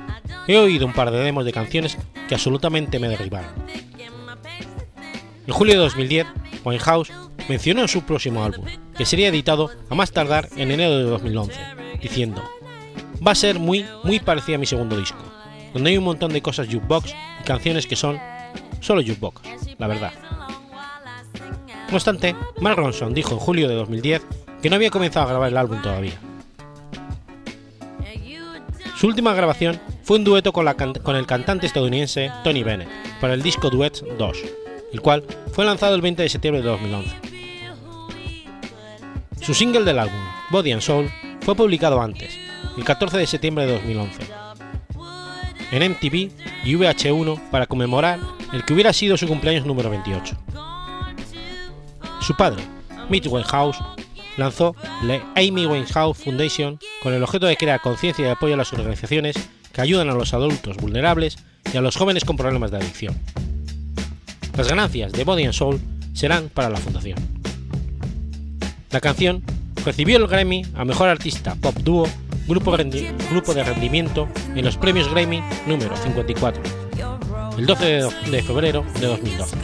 [0.47, 1.97] He oído un par de demos de canciones
[2.29, 3.51] que absolutamente me derribaron.
[5.47, 6.27] En julio de 2010,
[6.63, 7.11] Winehouse
[7.49, 11.53] mencionó en su próximo álbum, que sería editado a más tardar en enero de 2011,
[12.01, 12.43] diciendo,
[13.25, 15.19] va a ser muy, muy parecida a mi segundo disco,
[15.73, 18.19] donde hay un montón de cosas jukebox y canciones que son
[18.79, 19.41] solo jukebox,
[19.77, 20.13] la verdad.
[21.89, 24.21] No obstante, Mark Ronson dijo en julio de 2010
[24.61, 26.19] que no había comenzado a grabar el álbum todavía.
[28.97, 30.71] Su última grabación fue un dueto con,
[31.01, 32.87] con el cantante estadounidense Tony Bennett
[33.19, 34.37] para el disco Duets 2,
[34.91, 37.15] el cual fue lanzado el 20 de septiembre de 2011.
[39.41, 40.19] Su single del álbum,
[40.51, 41.09] Body and Soul,
[41.41, 42.37] fue publicado antes,
[42.77, 44.21] el 14 de septiembre de 2011,
[45.71, 46.31] en MTV
[46.63, 48.19] y VH1 para conmemorar
[48.53, 50.37] el que hubiera sido su cumpleaños número 28.
[52.21, 52.63] Su padre,
[53.09, 53.79] Mitch Winehouse,
[54.37, 58.71] lanzó la Amy Winehouse Foundation con el objeto de crear conciencia y apoyo a las
[58.73, 59.35] organizaciones
[59.71, 61.37] que ayudan a los adultos vulnerables
[61.73, 63.15] y a los jóvenes con problemas de adicción.
[64.55, 65.79] Las ganancias de Body and Soul
[66.13, 67.17] serán para la fundación.
[68.91, 69.43] La canción
[69.85, 72.07] recibió el Grammy a Mejor Artista Pop Dúo
[72.47, 76.61] grupo, de rendimiento en los premios Grammy número 54,
[77.57, 77.85] el 12
[78.29, 79.57] de febrero de 2012.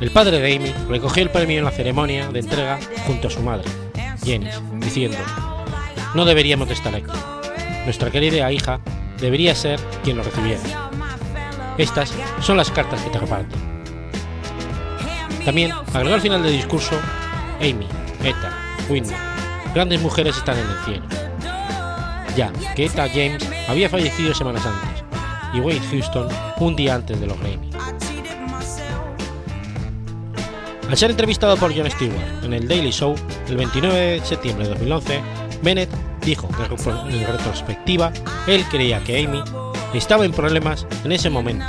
[0.00, 3.40] El padre de Amy recogió el premio en la ceremonia de entrega junto a su
[3.40, 3.68] madre,
[4.24, 5.18] Jenny, diciendo,
[6.14, 7.12] no deberíamos de estar aquí.
[7.84, 8.80] Nuestra querida hija
[9.20, 10.89] debería ser quien lo recibiera.
[11.80, 12.12] Estas
[12.42, 13.56] son las cartas que te reparto.
[15.46, 16.94] También agregó al final del discurso,
[17.58, 17.86] Amy,
[18.22, 18.52] Eta,
[18.90, 19.16] Whitney,
[19.72, 21.06] grandes mujeres están en el cielo.
[22.36, 25.02] Ya que Eta James había fallecido semanas antes
[25.54, 27.70] y Wade Houston un día antes de los Grammy.
[30.86, 33.14] Al ser entrevistado por Jon Stewart en el Daily Show
[33.48, 35.22] el 29 de septiembre de 2011,
[35.62, 35.90] Bennett
[36.26, 38.12] dijo que en retrospectiva
[38.46, 39.42] él creía que Amy
[39.98, 41.66] estaba en problemas en ese momento,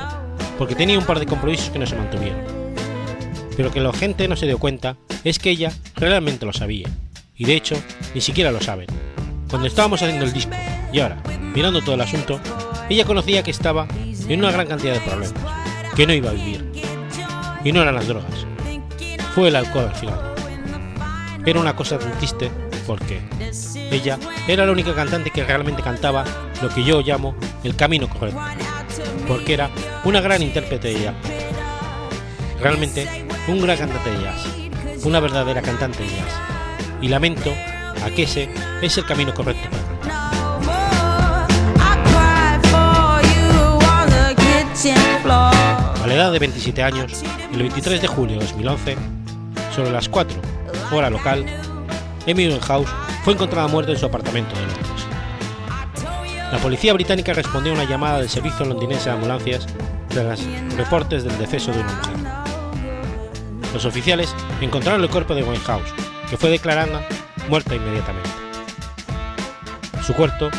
[0.58, 2.42] porque tenía un par de compromisos que no se mantuvieron.
[3.58, 6.88] Pero que la gente no se dio cuenta es que ella realmente lo sabía,
[7.36, 7.76] y de hecho
[8.14, 8.88] ni siquiera lo saben.
[9.50, 10.56] Cuando estábamos haciendo el disco
[10.94, 11.22] y ahora,
[11.54, 12.40] mirando todo el asunto,
[12.90, 13.88] ella conocía que estaba
[14.28, 15.34] en una gran cantidad de problemas,
[15.96, 16.72] que no iba a vivir.
[17.64, 18.46] Y no eran las drogas,
[19.36, 20.20] fue el alcohol al final.
[21.46, 22.52] Era una cosa tan triste
[22.86, 23.22] porque
[23.91, 24.17] ella
[24.48, 26.24] era la única cantante que realmente cantaba
[26.62, 28.39] lo que yo llamo el camino correcto,
[29.28, 29.70] porque era
[30.04, 31.15] una gran intérprete de jazz.
[32.60, 36.34] Realmente un gran cantante de jazz, una verdadera cantante de jazz.
[37.02, 37.52] Y lamento
[38.06, 38.50] a que ese
[38.82, 39.70] es el camino correcto
[44.84, 48.98] A la edad de 27 años, el 23 de julio de 2011,
[49.76, 50.41] sobre las 4,
[50.91, 51.46] hora local,
[52.28, 52.90] Amy House
[53.24, 55.06] fue encontrada muerta en su apartamento de Londres.
[56.52, 59.68] La policía británica respondió a una llamada del servicio londinense de ambulancias
[60.10, 60.44] tras
[60.76, 62.16] reportes del deceso de una mujer.
[63.74, 65.94] Los oficiales encontraron el cuerpo de Winehouse,
[66.30, 67.08] que fue declarada
[67.50, 68.30] muerta inmediatamente.
[70.06, 70.50] Su cuerpo,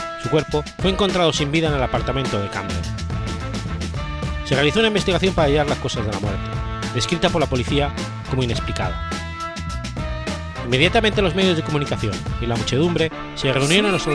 [0.78, 2.80] fue encontrado sin vida en el apartamento de Camden.
[4.46, 6.40] Se realizó una investigación para hallar las cosas de la muerte,
[6.94, 7.92] descrita por la policía
[8.30, 9.10] como inexplicada.
[10.64, 14.06] Inmediatamente los medios de comunicación y la muchedumbre se reunieron en los,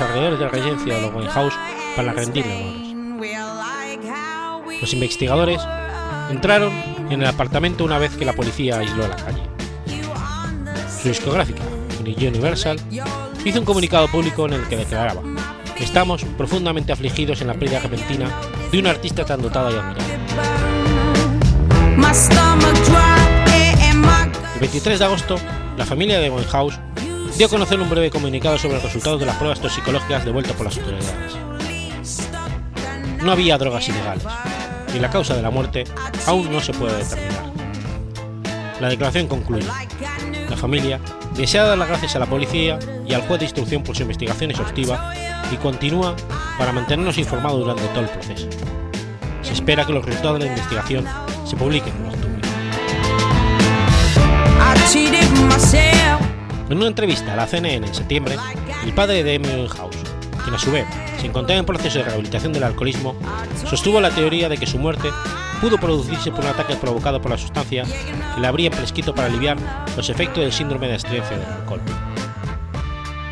[0.00, 1.54] alrededores de la residencia de los Winehouse
[1.96, 2.94] para rendirle honores.
[4.80, 5.60] Los investigadores
[6.30, 6.72] entraron
[7.10, 9.42] en el apartamento una vez que la policía aisló la calle.
[11.00, 11.62] Su discográfica,
[12.00, 12.78] Universal,
[13.44, 15.22] hizo un comunicado público en el que declaraba
[15.78, 18.30] Estamos profundamente afligidos en la pérdida repentina
[18.70, 20.14] de una artista tan dotada y admirada.
[24.54, 25.36] El 23 de agosto,
[25.76, 26.78] la familia de Winehouse
[27.36, 30.66] dio a conocer un breve comunicado sobre los resultados de las pruebas toxicológicas devueltas por
[30.66, 31.36] las autoridades.
[33.22, 34.24] No había drogas ilegales,
[34.94, 35.84] y la causa de la muerte
[36.26, 37.52] aún no se puede determinar.
[38.80, 39.66] La declaración concluye.
[40.48, 41.00] La familia
[41.34, 44.50] desea dar las gracias a la policía y al juez de instrucción por su investigación
[44.50, 45.12] exhaustiva
[45.50, 46.14] y continúa
[46.58, 48.46] para mantenernos informados durante todo el proceso.
[49.42, 51.04] Se espera que los resultados de la investigación
[51.44, 51.92] se publiquen
[56.70, 58.36] en una entrevista a la CNN en septiembre,
[58.84, 59.96] el padre de Amy House,
[60.42, 60.86] quien a su vez
[61.20, 63.16] se encontraba en proceso de rehabilitación del alcoholismo,
[63.68, 65.10] sostuvo la teoría de que su muerte
[65.60, 67.84] pudo producirse por un ataque provocado por la sustancia
[68.34, 69.56] que le habría prescrito para aliviar
[69.96, 71.80] los efectos del síndrome de abstinencia del alcohol.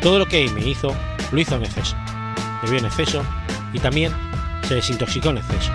[0.01, 0.93] Todo lo que Amy hizo,
[1.31, 1.95] lo hizo en exceso,
[2.61, 3.23] bebió en exceso
[3.71, 4.11] y también
[4.67, 5.71] se desintoxicó en exceso.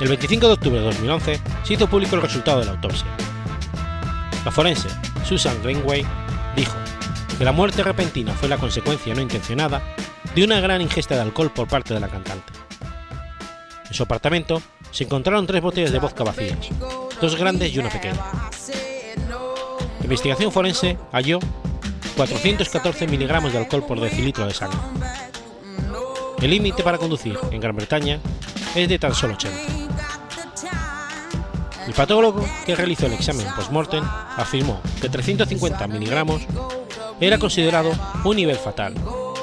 [0.00, 3.06] El 25 de octubre de 2011 se hizo público el resultado de la autopsia.
[4.44, 4.88] La forense
[5.24, 6.06] Susan Greenway
[6.54, 6.76] dijo
[7.36, 9.82] que la muerte repentina fue la consecuencia no intencionada
[10.36, 12.52] de una gran ingesta de alcohol por parte de la cantante.
[13.88, 16.68] En su apartamento se encontraron tres botellas de vodka vacías,
[17.20, 18.22] dos grandes y una pequeña.
[19.98, 21.40] La investigación forense halló
[22.16, 24.78] 414 miligramos de alcohol por decilitro de sangre.
[26.40, 28.20] El límite para conducir en Gran Bretaña
[28.76, 29.87] es de tan solo 80.
[31.88, 34.04] El patólogo que realizó el examen post-mortem
[34.36, 36.42] afirmó que 350 miligramos
[37.18, 37.92] era considerado
[38.24, 38.94] un nivel fatal,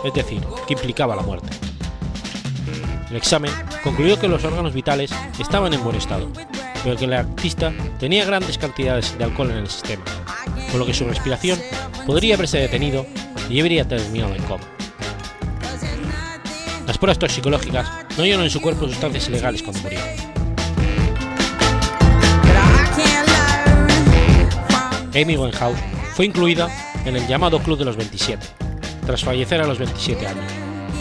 [0.05, 1.49] es decir, que implicaba la muerte.
[3.09, 3.51] El examen
[3.83, 6.29] concluyó que los órganos vitales estaban en buen estado,
[6.83, 10.03] pero que el artista tenía grandes cantidades de alcohol en el sistema,
[10.69, 11.59] con lo que su respiración
[12.05, 13.07] podría haberse detenido
[13.49, 14.65] y habría terminado en coma.
[16.85, 20.34] Las pruebas toxicológicas no hallaron en su cuerpo sustancias ilegales cuando murió.
[25.15, 25.79] Amy Winehouse
[26.13, 26.69] fue incluida
[27.05, 28.45] en el llamado Club de los 27,
[29.05, 30.51] tras fallecer a los 27 años,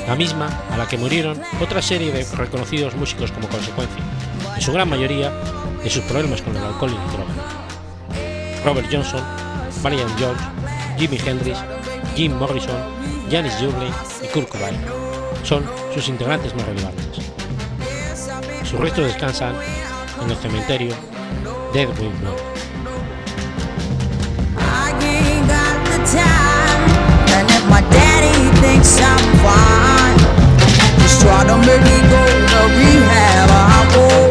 [0.07, 4.05] la misma a la que murieron otra serie de reconocidos músicos como consecuencia,
[4.55, 5.33] en su gran mayoría,
[5.83, 8.65] de sus problemas con el alcohol y la droga.
[8.65, 9.23] Robert Johnson,
[9.83, 10.43] Marian George,
[10.97, 11.59] Jimi Hendrix,
[12.15, 12.77] Jim Morrison,
[13.29, 13.93] Janis Joplin
[14.23, 14.77] y Kurt Cobain
[15.43, 17.05] son sus integrantes más relevantes.
[18.63, 19.57] Sus restos descansan
[20.23, 20.95] en el cementerio
[21.73, 22.54] Deadwood Blood.
[27.75, 30.19] My daddy thinks I'm fine.
[31.03, 32.23] Just try to make me go
[32.53, 33.51] to rehab.
[33.51, 34.31] I won't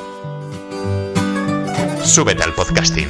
[2.03, 3.07] Súbete al podcasting.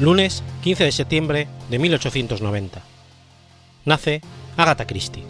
[0.00, 2.82] Lunes 15 de septiembre de 1890.
[3.84, 4.20] Nace
[4.56, 5.24] Agatha Christie.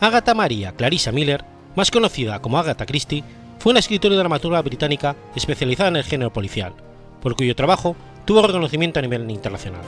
[0.00, 1.44] Agatha Maria Clarissa Miller,
[1.76, 3.24] más conocida como Agatha Christie,
[3.58, 6.72] fue una escritora y dramaturga británica especializada en el género policial,
[7.20, 9.82] por cuyo trabajo tuvo reconocimiento a nivel internacional.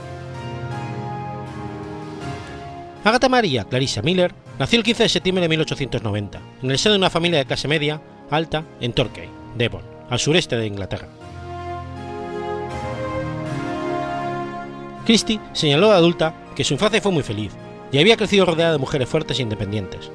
[3.03, 6.99] Agatha Maria Clarissa Miller nació el 15 de septiembre de 1890 en el seno de
[6.99, 11.07] una familia de clase media alta en Torquay, Devon, al sureste de Inglaterra.
[15.05, 17.51] Christie señaló de adulta que su infancia fue muy feliz
[17.91, 20.11] y había crecido rodeada de mujeres fuertes e independientes.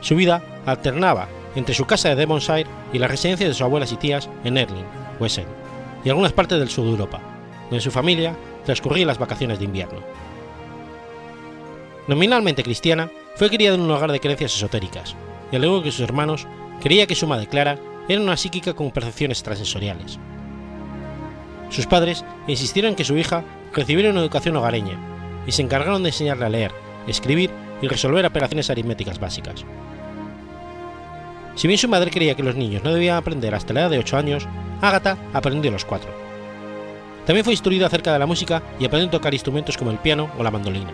[0.00, 3.96] Su vida alternaba entre su casa de Devonshire y la residencia de sus abuelas y
[3.96, 4.84] tías en Erling,
[5.18, 5.46] Wessex,
[6.04, 7.20] y algunas partes del sur de Europa,
[7.68, 10.00] donde su familia transcurría las vacaciones de invierno.
[12.08, 15.14] Nominalmente cristiana, fue criada en un hogar de creencias esotéricas,
[15.52, 16.46] y al igual que sus hermanos,
[16.80, 17.78] creía que su madre Clara
[18.08, 20.18] era una psíquica con percepciones extrasensoriales.
[21.70, 24.98] Sus padres insistieron en que su hija recibiera una educación hogareña
[25.46, 26.72] y se encargaron de enseñarle a leer,
[27.06, 29.64] escribir y resolver operaciones aritméticas básicas.
[31.54, 33.98] Si bien su madre creía que los niños no debían aprender hasta la edad de
[33.98, 34.48] 8 años,
[34.80, 36.10] Agatha aprendió los 4.
[37.26, 40.30] También fue instruida acerca de la música y aprendió a tocar instrumentos como el piano
[40.38, 40.90] o la mandolina.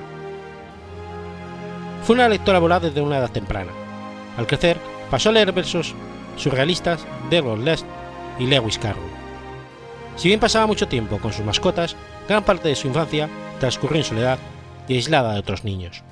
[2.02, 3.72] Fue una lectora voraz desde una edad temprana.
[4.36, 4.78] Al crecer,
[5.10, 5.94] pasó a leer versos
[6.36, 7.86] surrealistas de Edward Least
[8.38, 9.10] y Lewis Carroll.
[10.16, 11.96] Si bien pasaba mucho tiempo con sus mascotas,
[12.28, 13.28] gran parte de su infancia
[13.60, 14.38] transcurrió en soledad
[14.88, 16.02] y aislada de otros niños.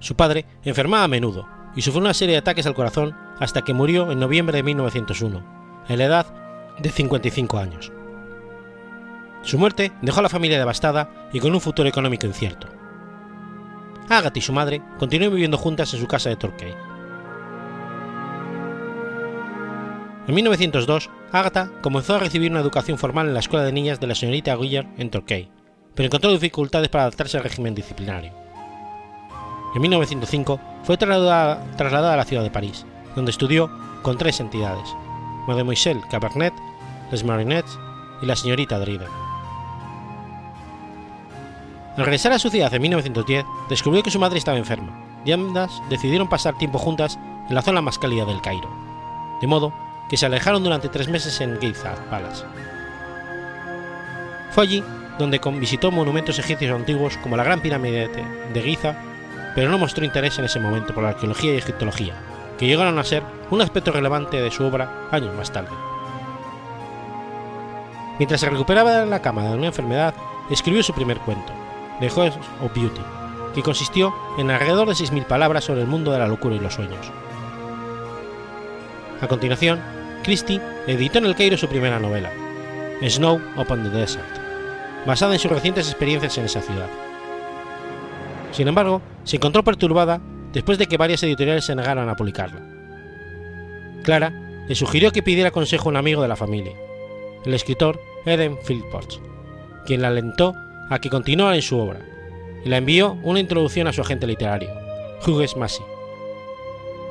[0.00, 1.46] Su padre enfermaba a menudo
[1.76, 5.42] y sufrió una serie de ataques al corazón hasta que murió en noviembre de 1901,
[5.88, 6.26] a la edad
[6.78, 7.90] de 55 años.
[9.42, 12.68] Su muerte dejó a la familia devastada y con un futuro económico incierto.
[14.08, 16.74] Agatha y su madre continuaron viviendo juntas en su casa de Torquay.
[20.26, 24.06] En 1902, Agatha comenzó a recibir una educación formal en la escuela de niñas de
[24.06, 25.50] la señorita Guiller en Torquay,
[25.94, 28.32] pero encontró dificultades para adaptarse al régimen disciplinario.
[29.74, 32.84] En 1905 fue trasladada a la ciudad de París,
[33.16, 33.70] donde estudió
[34.02, 34.88] con tres entidades,
[35.46, 36.54] Mademoiselle Cabernet,
[37.10, 37.78] Les Marinettes
[38.22, 39.06] y la señorita Drida.
[41.96, 44.92] Al regresar a su ciudad en 1910, descubrió que su madre estaba enferma,
[45.24, 48.70] y ambas decidieron pasar tiempo juntas en la zona más cálida del Cairo,
[49.40, 49.72] de modo
[50.08, 52.44] que se alejaron durante tres meses en Giza Palace.
[54.50, 54.84] Fue allí
[55.18, 58.96] donde visitó monumentos egipcios antiguos como la Gran Pirámide de- de Giza,
[59.54, 62.14] pero no mostró interés en ese momento por la arqueología y egiptología,
[62.60, 65.70] que llegaron a ser un aspecto relevante de su obra años más tarde.
[68.18, 70.12] Mientras se recuperaba en la cama de una enfermedad,
[70.50, 71.54] escribió su primer cuento,
[72.00, 73.00] The House of Beauty,
[73.54, 76.74] que consistió en alrededor de 6.000 palabras sobre el mundo de la locura y los
[76.74, 77.10] sueños.
[79.22, 79.80] A continuación,
[80.22, 82.30] Christie editó en el Cairo su primera novela,
[83.08, 84.38] Snow Upon the Desert,
[85.06, 86.88] basada en sus recientes experiencias en esa ciudad.
[88.52, 90.20] Sin embargo, se encontró perturbada
[90.52, 92.60] después de que varias editoriales se negaran a publicarla.
[94.02, 94.32] Clara
[94.68, 96.72] le sugirió que pidiera consejo a un amigo de la familia,
[97.44, 99.20] el escritor Eden Philpotts,
[99.86, 100.54] quien la alentó
[100.90, 102.00] a que continuara en su obra,
[102.64, 104.70] y la envió una introducción a su agente literario,
[105.26, 105.84] Hughes Massey.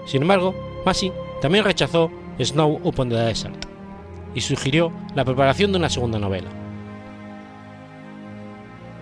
[0.06, 1.12] Sin embargo, Massey
[1.42, 3.66] también rechazó Snow Upon the Desert
[4.34, 6.50] y sugirió la preparación de una segunda novela.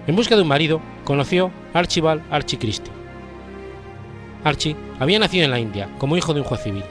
[0.07, 2.96] En busca de un marido, conoció Archibald Archie Christie.
[4.47, 6.83] Archie había nacido en la India como hijo de un juez civil.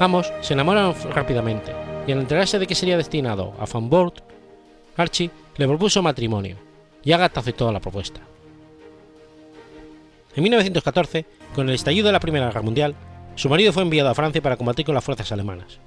[0.00, 1.72] Ambos se enamoraron rápidamente
[2.06, 4.14] y al enterarse de que sería destinado a Fanboard,
[4.96, 6.56] Archie le propuso matrimonio
[7.04, 8.20] y Agatha aceptó la propuesta.
[10.34, 12.94] En 1914, con el estallido de la Primera Guerra Mundial,
[13.34, 15.78] su marido fue enviado a Francia para combatir con las fuerzas alemanas.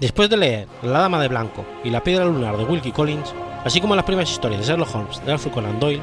[0.00, 3.32] Después de leer La Dama de Blanco y La Piedra Lunar de Wilkie Collins,
[3.64, 6.02] así como las primeras historias de Sherlock Holmes de Arthur Conan Doyle,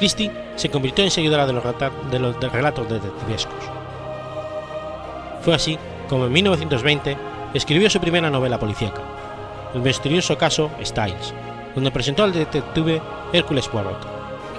[0.00, 3.62] Christie se convirtió en seguidora de los, de de relatos detectivescos.
[5.42, 5.78] Fue así
[6.08, 7.18] como en 1920
[7.52, 9.02] escribió su primera novela policíaca,
[9.74, 11.34] El misterioso caso Styles,
[11.74, 13.02] donde presentó al detective
[13.34, 14.06] Hércules Poirot,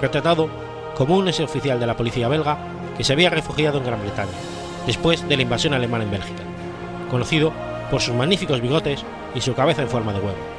[0.00, 0.48] retratado
[0.94, 2.58] como un exoficial de la policía belga
[2.96, 4.30] que se había refugiado en Gran Bretaña,
[4.86, 6.44] después de la invasión alemana en Bélgica,
[7.10, 7.52] conocido
[7.90, 10.51] por sus magníficos bigotes y su cabeza en forma de huevo.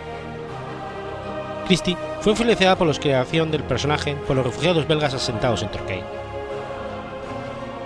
[1.68, 6.03] Christie fue influenciada por la creación del personaje por los refugiados belgas asentados en Torquay.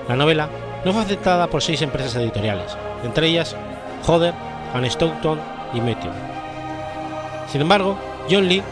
[0.08, 0.50] La novela
[0.84, 3.56] no fue aceptada por seis empresas editoriales, entre ellas
[4.06, 4.34] Hodder,
[4.74, 5.40] Anne Stockton
[5.74, 6.14] y Meteor.
[7.52, 7.98] Sin embargo,
[8.30, 8.64] John Lee,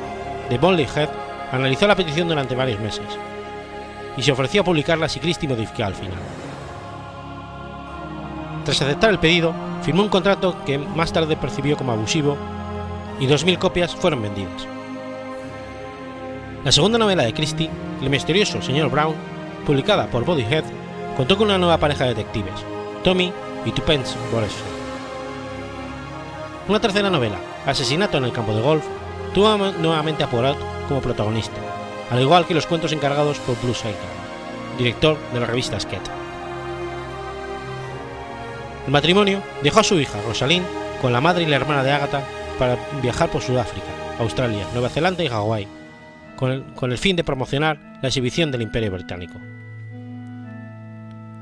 [0.49, 1.09] de Bonley Head,
[1.51, 3.05] analizó la petición durante varios meses
[4.17, 6.19] y se ofreció a publicarla si Christie modificaba al final.
[8.63, 9.53] Tras aceptar el pedido,
[9.83, 12.37] firmó un contrato que más tarde percibió como abusivo
[13.19, 14.74] y 2.000 copias fueron vendidas.
[16.65, 17.69] La segunda novela de Christie,
[18.01, 19.13] El misterioso señor Brown,
[19.67, 20.63] publicada por Bodyhead,
[21.15, 22.59] contó con una nueva pareja de detectives,
[23.03, 23.31] Tommy
[23.65, 24.65] y Tupence Boresford.
[26.67, 27.37] Una tercera novela,
[27.67, 28.83] Asesinato en el campo de golf,
[29.35, 30.57] tuvo nuevamente a Poirot
[30.87, 31.53] como protagonista,
[32.09, 34.09] al igual que los cuentos encargados por Bruce Aiken,
[34.79, 36.09] director de la revista Sketch.
[38.87, 40.65] El matrimonio dejó a su hija Rosalind
[40.99, 42.23] con la madre y la hermana de Agatha
[42.57, 43.85] para viajar por Sudáfrica,
[44.17, 45.74] Australia, Nueva Zelanda y Hawái,
[46.35, 46.51] con
[46.91, 49.39] el, fin de promocionar la exhibición del Imperio Británico.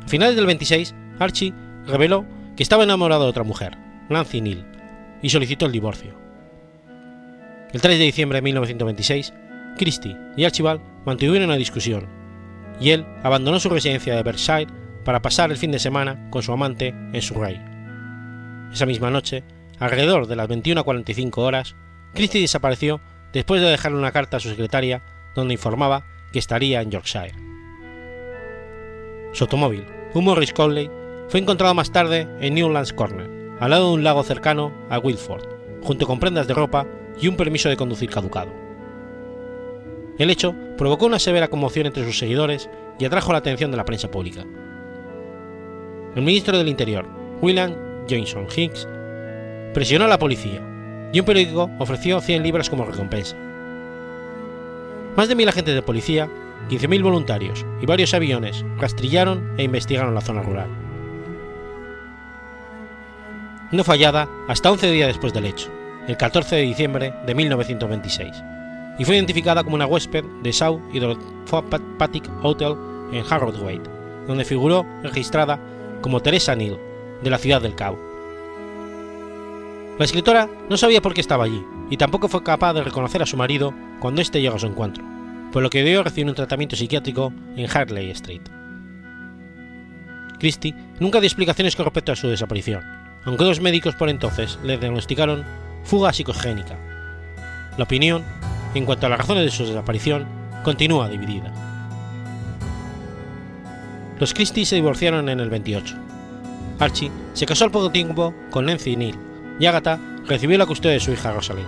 [0.04, 1.54] A finales del 26, Archie
[1.86, 2.26] reveló
[2.56, 3.78] que estaba enamorado de otra mujer,
[4.10, 4.66] Nancy Neal,
[5.22, 6.16] y solicitó el divorcio.
[7.72, 9.34] El 3 de diciembre de 1926,
[9.78, 12.08] Christie y Archibald mantuvieron una discusión,
[12.80, 14.68] y él abandonó su residencia de Berkshire
[15.04, 17.60] para pasar el fin de semana con su amante en Surrey.
[18.72, 19.44] Esa misma noche,
[19.80, 21.76] alrededor de las 21.45 horas,
[22.14, 23.02] Christie desapareció
[23.34, 25.02] después de dejarle una carta a su secretaria
[25.36, 27.34] donde informaba que estaría en Yorkshire.
[29.34, 30.90] Su automóvil, un Morris Conley,
[31.28, 33.30] fue encontrado más tarde en Newlands Corner,
[33.60, 35.48] al lado de un lago cercano a Wilford,
[35.82, 36.86] junto con prendas de ropa
[37.20, 38.54] y un permiso de conducir caducado.
[40.20, 42.70] El hecho provocó una severa conmoción entre sus seguidores
[43.00, 44.46] y atrajo la atención de la prensa pública.
[46.16, 47.08] El ministro del Interior,
[47.42, 48.88] William Jameson Hicks,
[49.74, 50.62] presionó a la policía
[51.14, 53.38] y un periódico ofreció 100 libras como recompensa.
[55.16, 56.28] Más de mil agentes de policía,
[56.70, 60.70] 15.000 voluntarios y varios aviones rastrillaron e investigaron la zona rural.
[63.72, 65.70] No fallada hasta 11 días después del hecho,
[66.08, 68.44] el 14 de diciembre de 1926,
[68.98, 72.76] y fue identificada como una huésped de South Hydropathic Hotel
[73.12, 73.90] en Harrogate,
[74.28, 75.60] donde figuró registrada
[76.02, 76.80] como Teresa Neal,
[77.22, 78.13] de la ciudad del Cabo.
[80.00, 83.28] La escritora no sabía por qué estaba allí y tampoco fue capaz de reconocer a
[83.28, 85.04] su marido cuando éste llegó a su encuentro,
[85.52, 88.42] por lo que debió recibir un tratamiento psiquiátrico en Harley Street.
[90.40, 92.84] Christie nunca dio explicaciones con respecto a su desaparición,
[93.24, 95.46] aunque dos médicos por entonces le diagnosticaron
[95.84, 96.76] fuga psicogénica.
[97.78, 98.24] La opinión,
[98.74, 100.26] en cuanto a las razones de su desaparición,
[100.64, 101.54] continúa dividida.
[104.20, 105.96] Los Christie se divorciaron en el 28.
[106.80, 109.33] Archie se casó al poco tiempo con Nancy Neal
[109.64, 111.68] y recibió la custodia de su hija Rosalind.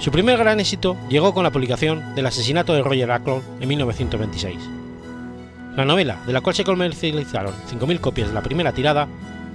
[0.00, 4.56] Su primer gran éxito llegó con la publicación del asesinato de Roger Ackroyd en 1926.
[5.76, 9.06] La novela, de la cual se comercializaron 5.000 copias de la primera tirada,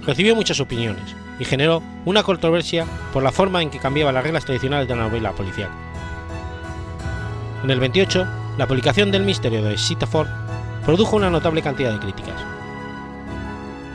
[0.06, 4.44] recibió muchas opiniones y generó una controversia por la forma en que cambiaba las reglas
[4.46, 5.68] tradicionales de la novela policial.
[7.62, 10.28] En el 28, la publicación del misterio de Sitaford
[10.86, 12.61] produjo una notable cantidad de críticas.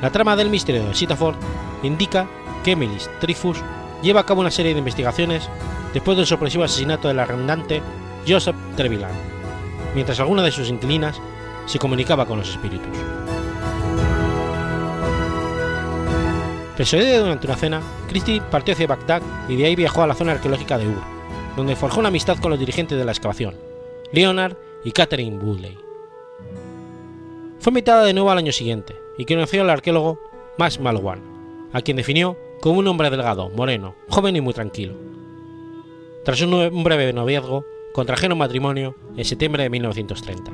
[0.01, 1.35] La trama del misterio de Sitaford
[1.83, 2.27] indica
[2.63, 3.57] que Emily Dreyfus
[4.03, 5.49] lleva a cabo una serie de investigaciones
[5.93, 7.81] después del sorpresivo asesinato del arrendante
[8.27, 9.11] Joseph Trevelyan,
[9.95, 11.19] mientras alguna de sus inquilinas
[11.65, 12.95] se comunicaba con los espíritus.
[16.75, 20.33] Persuadida durante una cena, Christie partió hacia Bagdad y de ahí viajó a la zona
[20.33, 21.01] arqueológica de Ur,
[21.55, 23.55] donde forjó una amistad con los dirigentes de la excavación,
[24.11, 25.75] Leonard y Catherine Woodley.
[27.59, 30.19] Fue invitada de nuevo al año siguiente y conoció al arqueólogo
[30.57, 31.21] Max Malwan,
[31.73, 34.95] a quien definió como un hombre delgado, moreno, joven y muy tranquilo.
[36.25, 37.63] Tras un breve noviazgo,
[37.93, 40.51] contrajeron matrimonio en septiembre de 1930.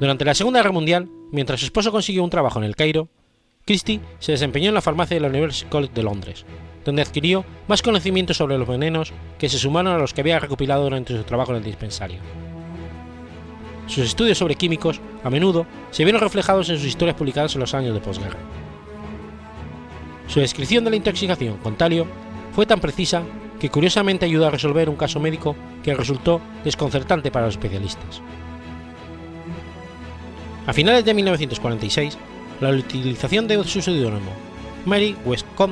[0.00, 3.08] Durante la Segunda Guerra Mundial, mientras su esposo consiguió un trabajo en el Cairo,
[3.64, 6.44] Christie se desempeñó en la farmacia de la University College de Londres,
[6.84, 10.84] donde adquirió más conocimientos sobre los venenos que se sumaron a los que había recopilado
[10.84, 12.18] durante su trabajo en el dispensario.
[13.86, 17.74] Sus estudios sobre químicos a menudo se vieron reflejados en sus historias publicadas en los
[17.74, 18.38] años de posguerra.
[20.26, 22.06] Su descripción de la intoxicación con talio
[22.54, 23.22] fue tan precisa
[23.60, 28.22] que curiosamente ayudó a resolver un caso médico que resultó desconcertante para los especialistas.
[30.66, 32.16] A finales de 1946,
[32.60, 34.32] la utilización de su seudónimo
[34.86, 35.70] Mary Westcott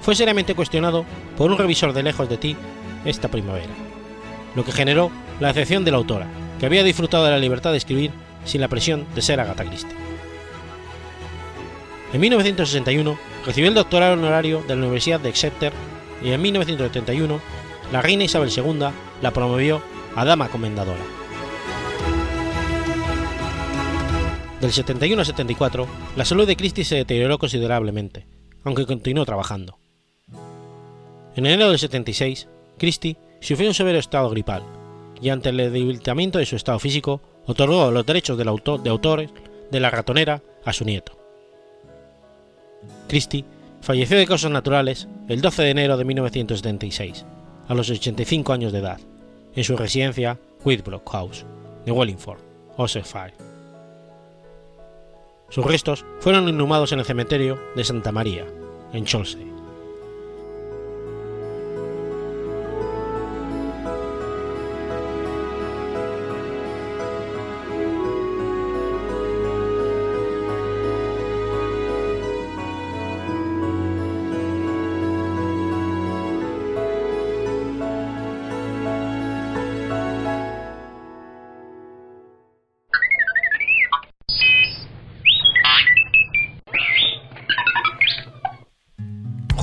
[0.00, 1.04] fue seriamente cuestionado
[1.36, 2.56] por un revisor de Lejos de ti
[3.04, 3.72] esta primavera,
[4.54, 6.28] lo que generó la decepción de la autora,
[6.58, 8.10] que había disfrutado de la libertad de escribir
[8.44, 9.96] sin la presión de ser Agatha Christie.
[12.12, 15.72] En 1961 recibió el doctorado honorario de la Universidad de Exeter
[16.22, 17.40] y en 1971
[17.92, 18.88] la reina Isabel II
[19.22, 19.82] la promovió
[20.16, 21.00] a dama comendadora.
[24.60, 25.86] Del 71 al 74,
[26.16, 28.26] la salud de Christie se deterioró considerablemente,
[28.64, 29.78] aunque continuó trabajando.
[31.36, 34.64] En enero del 76, Christie sufrió un severo estado gripal
[35.20, 39.30] y ante el debilitamiento de su estado físico, otorgó los derechos autor, de autores
[39.70, 41.12] de La ratonera a su nieto.
[43.08, 43.44] Christie
[43.80, 47.24] falleció de causas naturales el 12 de enero de 1976,
[47.68, 49.00] a los 85 años de edad,
[49.54, 51.44] en su residencia Whitbrook House,
[51.84, 52.40] de Wallingford,
[52.76, 53.34] Oxfordshire.
[55.50, 58.46] Sus restos fueron inhumados en el cementerio de Santa María,
[58.92, 59.57] en Cholsey.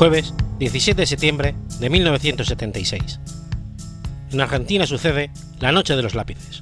[0.08, 3.20] Jueves 17 de septiembre de 1976.
[4.34, 6.62] En Argentina sucede la Noche de los Lápices.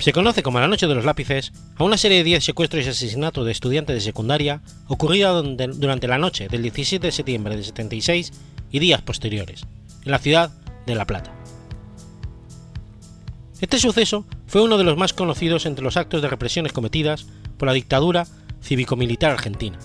[0.00, 2.88] Se conoce como la Noche de los Lápices a una serie de 10 secuestros y
[2.88, 8.32] asesinatos de estudiantes de secundaria ocurrida durante la noche del 17 de septiembre de 76
[8.72, 9.62] y días posteriores,
[10.04, 10.50] en la ciudad
[10.84, 11.32] de La Plata.
[13.60, 17.26] Este suceso fue uno de los más conocidos entre los actos de represiones cometidas
[17.56, 18.26] por la dictadura
[18.60, 19.78] cívico-militar argentina,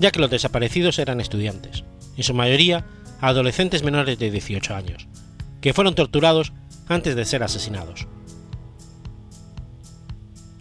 [0.00, 1.84] ya que los desaparecidos eran estudiantes,
[2.16, 2.84] en su mayoría
[3.20, 5.06] adolescentes menores de 18 años,
[5.60, 6.52] que fueron torturados
[6.88, 8.08] antes de ser asesinados.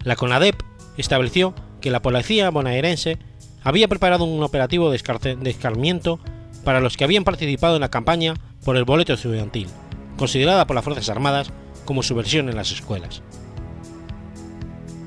[0.03, 0.61] La CONADEP
[0.97, 3.17] estableció que la policía bonaerense
[3.63, 6.19] había preparado un operativo de escarmiento
[6.63, 9.67] para los que habían participado en la campaña por el boleto estudiantil,
[10.17, 11.51] considerada por las Fuerzas Armadas
[11.85, 13.21] como subversión en las escuelas.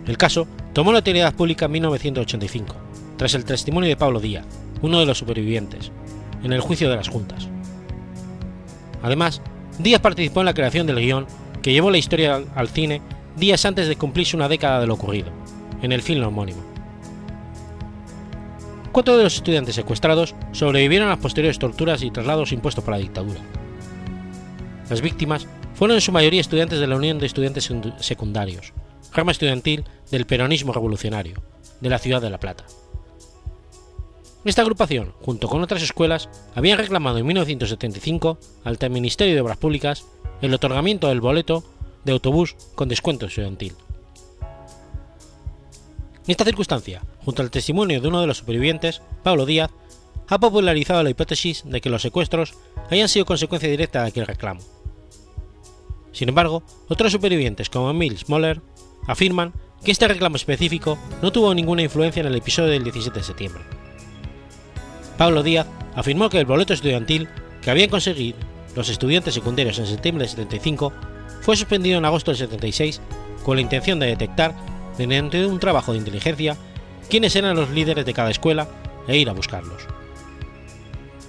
[0.07, 2.75] El caso tomó la utilidad pública en 1985,
[3.17, 4.47] tras el testimonio de Pablo Díaz,
[4.81, 5.93] uno de los supervivientes,
[6.43, 7.49] en el juicio de las juntas.
[9.03, 9.41] Además,
[9.79, 11.27] Díaz participó en la creación del guion
[11.63, 13.01] que llevó la historia al cine
[13.37, 15.31] días antes de cumplirse una década de lo ocurrido,
[15.81, 16.63] en el film homónimo.
[18.93, 22.99] Cuatro de los estudiantes secuestrados sobrevivieron a las posteriores torturas y traslados impuestos por la
[23.01, 23.41] dictadura.
[24.91, 28.75] Las víctimas fueron en su mayoría estudiantes de la Unión de Estudiantes Secundarios,
[29.15, 31.43] rama estudiantil del peronismo revolucionario,
[31.81, 32.65] de la ciudad de La Plata.
[34.45, 40.05] Esta agrupación, junto con otras escuelas, habían reclamado en 1975 al Ministerio de Obras Públicas
[40.41, 41.63] el otorgamiento del boleto
[42.05, 43.75] de autobús con descuento estudiantil.
[46.25, 49.71] En esta circunstancia, junto al testimonio de uno de los supervivientes, Pablo Díaz,
[50.27, 52.55] ha popularizado la hipótesis de que los secuestros
[52.91, 54.61] hayan sido consecuencia directa de aquel reclamo.
[56.11, 58.61] Sin embargo, otros supervivientes como Emil Smoller
[59.07, 59.53] afirman
[59.85, 63.82] que este reclamo específico no tuvo ninguna influencia en el episodio del 17 de septiembre.
[65.17, 67.29] Pablo Díaz afirmó que el boleto estudiantil
[67.61, 68.39] que habían conseguido
[68.75, 70.93] los estudiantes secundarios en septiembre del 75
[71.43, 73.01] fue suspendido en agosto del 76
[73.45, 74.55] con la intención de detectar,
[74.99, 76.57] mediante un trabajo de inteligencia,
[77.11, 78.69] quiénes eran los líderes de cada escuela
[79.07, 79.83] e ir a buscarlos.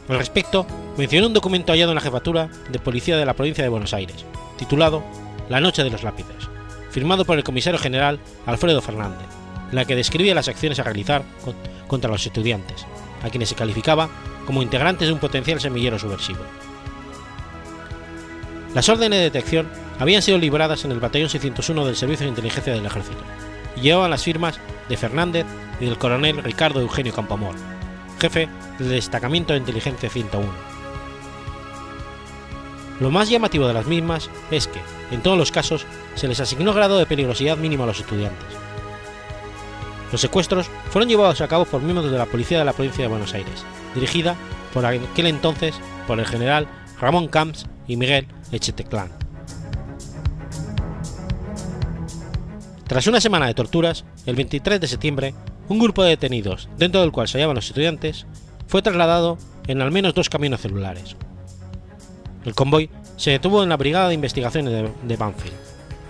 [0.08, 0.68] Al respecto,
[0.98, 4.26] mencionó un documento hallado en la jefatura de policía de la provincia de Buenos Aires,
[4.58, 5.04] titulado
[5.50, 6.50] La Noche de los Lápices,
[6.92, 9.28] firmado por el comisario general Alfredo Fernández,
[9.70, 11.24] en la que describía las acciones a realizar
[11.88, 12.86] contra los estudiantes,
[13.24, 14.10] a quienes se calificaba
[14.46, 16.42] como integrantes de un potencial semillero subversivo.
[18.74, 19.68] Las órdenes de detección
[20.00, 23.22] habían sido libradas en el Batallón 601 del Servicio de Inteligencia del Ejército
[23.76, 24.60] y llevaban las firmas
[24.90, 25.46] de Fernández
[25.80, 27.56] y del coronel Ricardo Eugenio Campomor,
[28.20, 28.50] jefe
[28.80, 30.52] del Destacamento de Inteligencia 101.
[33.00, 34.80] Lo más llamativo de las mismas es que,
[35.12, 38.48] en todos los casos, se les asignó grado de peligrosidad mínimo a los estudiantes.
[40.14, 43.08] Los secuestros fueron llevados a cabo por miembros de la Policía de la Provincia de
[43.08, 44.36] Buenos Aires, dirigida
[44.72, 45.74] por aquel entonces
[46.06, 46.68] por el general
[47.02, 49.10] Ramón Camps y Miguel Echeteclán.
[52.86, 55.34] Tras una semana de torturas, el 23 de septiembre,
[55.68, 58.28] un grupo de detenidos, dentro del cual se hallaban los estudiantes,
[58.68, 61.16] fue trasladado en al menos dos camiones celulares.
[62.46, 65.56] El convoy se detuvo en la Brigada de Investigaciones de Banfield,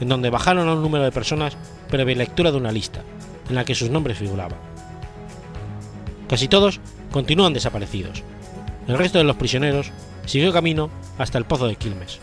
[0.02, 1.56] en donde bajaron a un número de personas
[1.90, 3.02] previa lectura de una lista,
[3.50, 4.58] en la que sus nombres figuraban.
[6.28, 6.80] Casi todos
[7.12, 8.24] continúan desaparecidos.
[8.88, 9.92] El resto de los prisioneros
[10.26, 12.20] siguió camino hasta el pozo de Quilmes.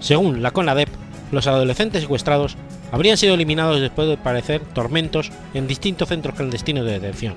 [0.00, 0.88] Según la CONADEP,
[1.32, 2.56] los adolescentes secuestrados
[2.92, 7.34] habrían sido eliminados después de padecer tormentos en distintos centros clandestinos de detención,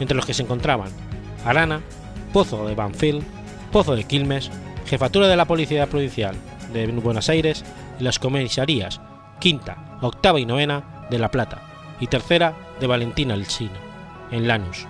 [0.00, 0.90] entre los que se encontraban
[1.44, 1.80] Arana,
[2.32, 3.22] Pozo de Banfield,
[3.72, 4.50] Pozo de Quilmes,
[4.86, 6.34] Jefatura de la Policía Provincial
[6.72, 7.64] de Buenos Aires
[8.00, 9.00] y las comisarías
[9.38, 11.62] Quinta, Octava y Novena de La Plata
[12.00, 13.78] y Tercera de Valentina Alsina,
[14.30, 14.86] en Lanús,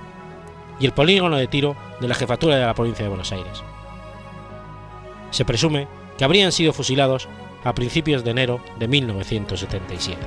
[0.81, 3.63] y el polígono de tiro de la Jefatura de la Provincia de Buenos Aires.
[5.31, 7.29] Se presume que habrían sido fusilados
[7.65, 10.19] a principios de enero de 1977.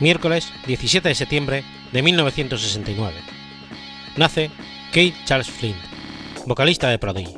[0.00, 3.14] Miércoles 17 de septiembre de 1969.
[4.16, 4.50] Nace
[4.88, 5.76] Kate Charles Flint,
[6.46, 7.34] vocalista de Prodigy.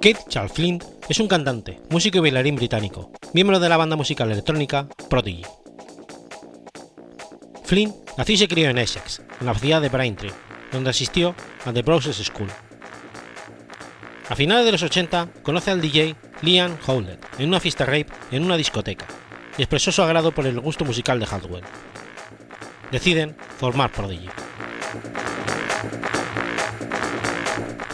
[0.00, 4.30] Kate Charles Flint es un cantante, músico y bailarín británico, miembro de la banda musical
[4.30, 5.42] electrónica Prodigy.
[7.64, 10.32] Flint nació y se crió en Essex, en la ciudad de Braintree,
[10.70, 11.34] donde asistió
[11.64, 12.50] a The Broses School.
[14.28, 18.44] A finales de los 80 conoce al DJ Liam Howlett en una fiesta rape en
[18.44, 19.06] una discoteca
[19.56, 21.64] y expresó su agrado por el gusto musical de Hardwell.
[22.92, 24.28] Deciden formar Prodigy.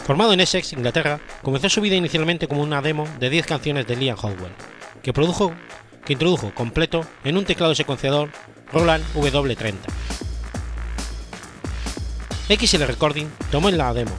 [0.05, 3.95] Formado en Essex, Inglaterra, comenzó su vida inicialmente como una demo de 10 canciones de
[3.95, 4.51] Liam Howell,
[5.01, 5.13] que,
[6.09, 8.29] introdujo completo en un teclado secuenciador
[8.73, 9.75] Roland W30.
[12.49, 14.15] XL Recording tomó en la demo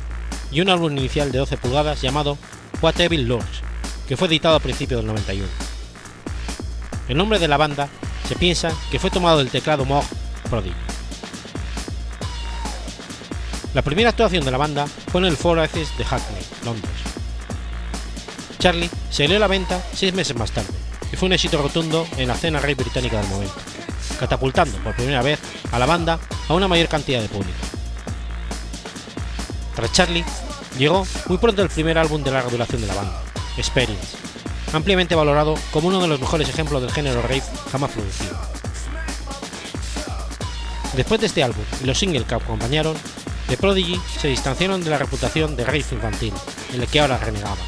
[0.51, 2.39] y un álbum inicial de 12 pulgadas llamado
[2.81, 3.63] What Evil Lords,
[4.09, 5.47] que fue editado a principios del 91.
[7.09, 7.89] El nombre de la banda
[8.29, 10.05] se piensa que fue tomado del teclado Moog
[10.49, 10.75] Prodigy.
[13.75, 16.93] La primera actuación de la banda fue en el Four Aces de Hackney, Londres.
[18.59, 20.73] Charlie se dio a la venta seis meses más tarde
[21.13, 23.55] y fue un éxito rotundo en la escena rey británica del momento.
[24.19, 25.41] catapultando por primera vez
[25.73, 27.59] a la banda a una mayor cantidad de público.
[29.75, 30.25] Tras Charlie,
[30.79, 33.21] llegó muy pronto el primer álbum de larga duración de la banda,
[33.57, 34.17] Experience,
[34.73, 38.37] ampliamente valorado como uno de los mejores ejemplos del género rave jamás producido.
[40.97, 42.97] Después de este álbum y los singles que acompañaron,
[43.49, 46.33] The Prodigy se distanciaron de la reputación de rave infantil,
[46.73, 47.59] en el que ahora renegaban.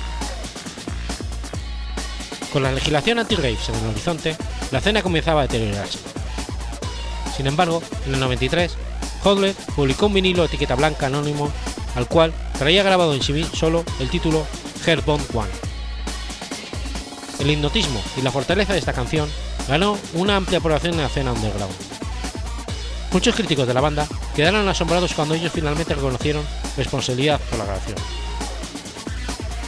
[2.52, 4.36] Con la legislación anti-raves en el horizonte,
[4.70, 5.98] la escena comenzaba a deteriorarse.
[7.36, 8.76] Sin embargo, en el 93,
[9.22, 11.50] Hodler publicó un vinilo etiqueta blanca anónimo
[11.96, 14.46] al cual traía grabado en sí solo el título
[14.84, 15.65] Heartbone One.
[17.38, 19.28] El hipnotismo y la fortaleza de esta canción
[19.68, 21.74] ganó una amplia aprobación en la escena underground.
[23.12, 26.44] Muchos críticos de la banda quedaron asombrados cuando ellos finalmente reconocieron
[26.76, 27.96] responsabilidad por la grabación.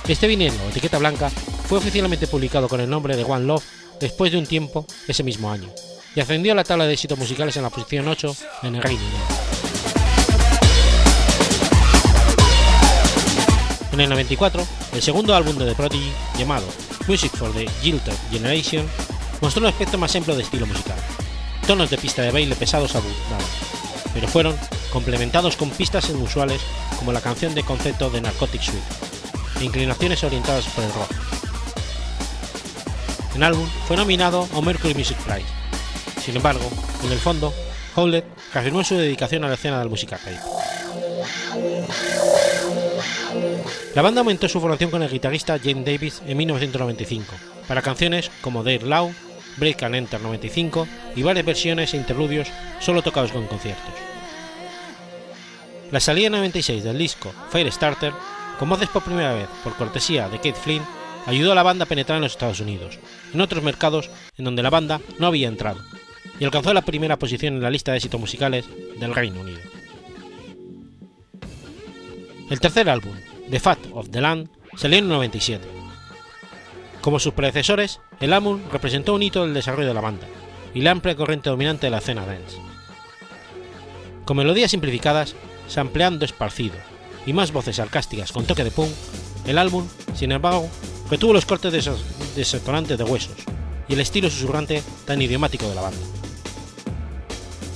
[0.07, 1.31] Este vinilo, etiqueta blanca,
[1.66, 3.64] fue oficialmente publicado con el nombre de One Love
[4.01, 5.69] después de un tiempo ese mismo año,
[6.14, 9.03] y ascendió a la tabla de éxitos musicales en la posición 8 en el Reino
[9.03, 9.19] Unido.
[13.93, 16.66] En el 94, el segundo álbum de The Prodigy, llamado
[17.09, 18.87] Music for the Gilded Generation,
[19.41, 20.99] mostró un aspecto más amplio de estilo musical.
[21.67, 23.47] Tonos de pista de baile pesados abundaban,
[24.13, 24.55] pero fueron
[24.93, 26.61] complementados con pistas inusuales
[26.99, 28.87] como la canción de concepto de Narcotic Suite
[29.61, 31.11] e inclinaciones orientadas por el rock.
[33.35, 35.49] El álbum fue nominado a Mercury Music Prize.
[36.21, 36.69] Sin embargo,
[37.05, 37.55] en el fondo,
[37.97, 40.19] Howlett reafirmó su dedicación a la escena del música
[43.99, 47.34] La banda aumentó su formación con el guitarrista James Davis en 1995
[47.66, 49.11] para canciones como Dare Loud,
[49.57, 50.86] Break and Enter 95
[51.16, 52.46] y varias versiones e interludios
[52.78, 53.92] solo tocados con conciertos.
[55.90, 58.12] La salida en 96 del disco Firestarter,
[58.61, 60.86] con voces por primera vez por cortesía de Kate Flynn,
[61.26, 63.01] ayudó a la banda a penetrar en los Estados Unidos,
[63.34, 65.80] en otros mercados en donde la banda no había entrado,
[66.38, 68.64] y alcanzó la primera posición en la lista de éxitos musicales
[69.01, 69.59] del Reino Unido.
[72.49, 73.16] El tercer álbum,
[73.51, 75.66] The Fat of the Land, salió en 97.
[77.01, 80.26] Como sus predecesores, el álbum representó un hito del desarrollo de la banda
[80.74, 82.59] y la amplia corriente dominante de la escena dance.
[84.26, 85.34] Con melodías simplificadas,
[85.66, 86.74] sampleando esparcido
[87.24, 88.90] y más voces sarcásticas con toque de punk,
[89.46, 90.68] el álbum, sin embargo,
[91.11, 91.72] retuvo los cortes
[92.36, 93.36] desatonantes de huesos
[93.88, 96.01] y el estilo susurrante tan idiomático de la banda.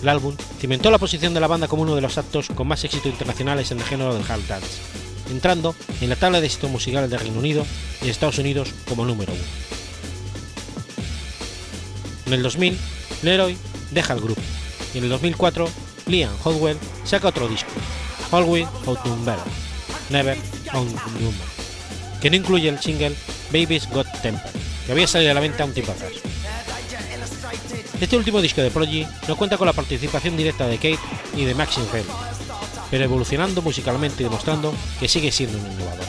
[0.02, 2.84] El álbum cimentó la posición de la banda como uno de los actos con más
[2.84, 4.80] éxito internacionales en el género del hard dance,
[5.33, 7.66] entrando en la tabla de éxitos musicales de Reino Unido
[8.03, 9.43] y Estados Unidos como número uno.
[12.26, 12.78] En el 2000,
[13.22, 13.57] Leroy
[13.91, 14.41] deja el grupo
[14.95, 15.68] y en el 2004,
[16.07, 17.70] Liam Howell saca otro disco,
[18.30, 18.68] Always
[19.24, 19.45] Better,
[20.11, 20.39] Never
[20.72, 21.35] Human,
[22.20, 23.14] que no incluye el single
[23.53, 24.51] Baby's Got Temper,
[24.87, 26.12] que había salido a la venta un tiempo atrás.
[28.01, 30.99] Este último disco de Prodigy no cuenta con la participación directa de Kate
[31.37, 32.05] y de Maxine Rell,
[32.93, 34.70] pero evolucionando musicalmente y demostrando
[35.01, 36.05] que sigue siendo un innovador.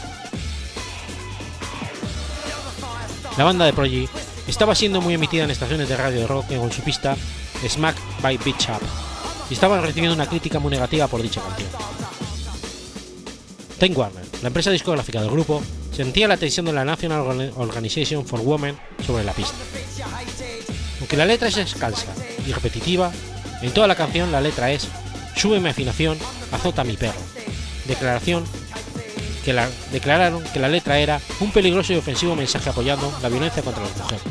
[3.38, 4.10] La banda de Prodigy
[4.50, 7.16] estaba siendo muy emitida en estaciones de radio de rock con su pista
[7.66, 8.86] Smack by Beach Up
[9.50, 11.70] y estaban recibiendo una crítica muy negativa por dicha canción.
[13.80, 15.64] Time Warner, la empresa discográfica del grupo,
[15.94, 18.78] sentía la tensión de la National Organization for Women
[19.08, 19.56] sobre la pista.
[21.00, 22.14] Aunque la letra es escalsa
[22.46, 23.10] y repetitiva,
[23.62, 24.90] en toda la canción la letra es
[25.36, 26.18] Sube mi afinación,
[26.54, 27.20] azota mi perro.
[27.88, 28.46] Declaración
[29.44, 33.62] que la, declararon que la letra era un peligroso y ofensivo mensaje apoyando la violencia
[33.62, 34.24] contra las mujeres.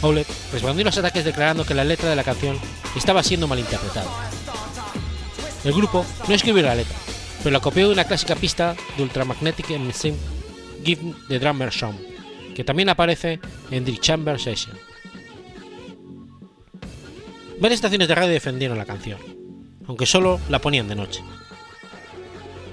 [0.00, 2.58] Howlett respondió a los ataques declarando que la letra de la canción
[2.94, 4.10] estaba siendo malinterpretada.
[5.64, 6.96] El grupo no escribió la letra,
[7.42, 10.14] pero la copió de una clásica pista de Ultramagnetic MC
[10.84, 11.96] Give the Drummer Song,
[12.54, 13.40] que también aparece
[13.70, 14.78] en The Chamber Session.
[17.58, 19.18] Varias estaciones de radio defendieron la canción,
[19.86, 21.22] aunque solo la ponían de noche.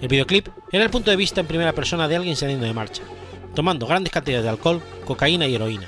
[0.01, 3.03] El videoclip era el punto de vista en primera persona de alguien saliendo de marcha,
[3.53, 5.88] tomando grandes cantidades de alcohol, cocaína y heroína,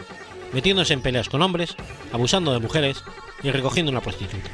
[0.51, 1.75] metiéndose en peleas con hombres,
[2.11, 3.03] abusando de mujeres
[3.41, 4.49] y recogiendo una prostituta.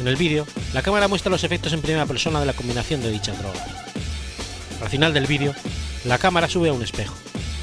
[0.00, 3.10] En el vídeo, la cámara muestra los efectos en primera persona de la combinación de
[3.10, 3.62] dichas drogas.
[4.80, 5.54] Al final del vídeo,
[6.04, 7.14] la cámara sube a un espejo,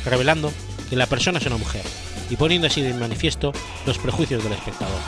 [0.06, 0.52] revelando
[0.90, 1.84] que la persona es una mujer
[2.30, 3.52] y poniendo así de manifiesto
[3.86, 5.00] los prejuicios del espectador.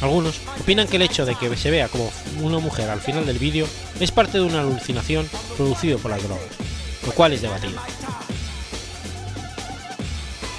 [0.00, 3.38] Algunos opinan que el hecho de que se vea como una mujer al final del
[3.38, 3.66] vídeo
[3.98, 6.46] es parte de una alucinación producida por las drogas,
[7.06, 7.78] lo cual es debatido.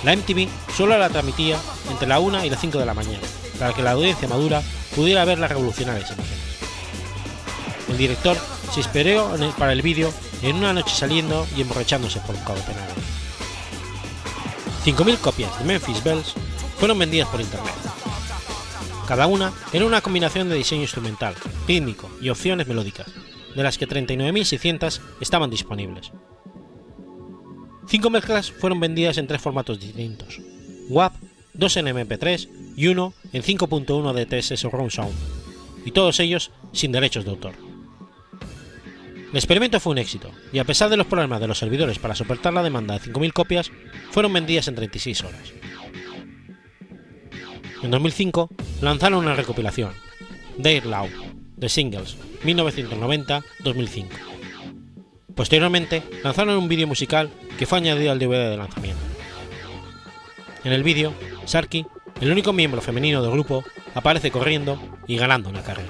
[0.03, 1.57] La MTV solo la transmitía
[1.89, 3.19] entre la 1 y las 5 de la mañana,
[3.59, 4.61] para que la audiencia madura
[4.95, 6.39] pudiera ver las revolucionarias imágenes.
[7.89, 8.37] El director
[8.73, 12.93] se esperó para el vídeo en una noche saliendo y emborrachándose por un Copenhague.
[14.85, 16.33] 5.000 copias de Memphis Bells
[16.79, 17.90] fueron vendidas por internet.
[19.11, 21.35] Cada una era una combinación de diseño instrumental,
[21.67, 23.07] rítmico y opciones melódicas,
[23.53, 26.13] de las que 39.600 estaban disponibles.
[27.89, 30.39] Cinco mezclas fueron vendidas en tres formatos distintos:
[30.87, 31.13] WAP,
[31.53, 32.47] dos en MP3
[32.77, 35.13] y uno en 5.1 DTS Surround Sound,
[35.83, 37.55] y todos ellos sin derechos de autor.
[39.29, 42.15] El experimento fue un éxito, y a pesar de los problemas de los servidores para
[42.15, 43.71] soportar la demanda de 5.000 copias,
[44.09, 45.51] fueron vendidas en 36 horas.
[47.83, 48.49] En 2005
[48.81, 49.91] lanzaron una recopilación,
[50.57, 51.09] Dare Loud,
[51.57, 54.07] de Singles, 1990-2005.
[55.35, 59.01] Posteriormente lanzaron un vídeo musical que fue añadido al DVD de lanzamiento.
[60.63, 61.13] En el vídeo,
[61.47, 61.87] Sharky,
[62.19, 63.63] el único miembro femenino del grupo,
[63.95, 65.89] aparece corriendo y ganando una carrera.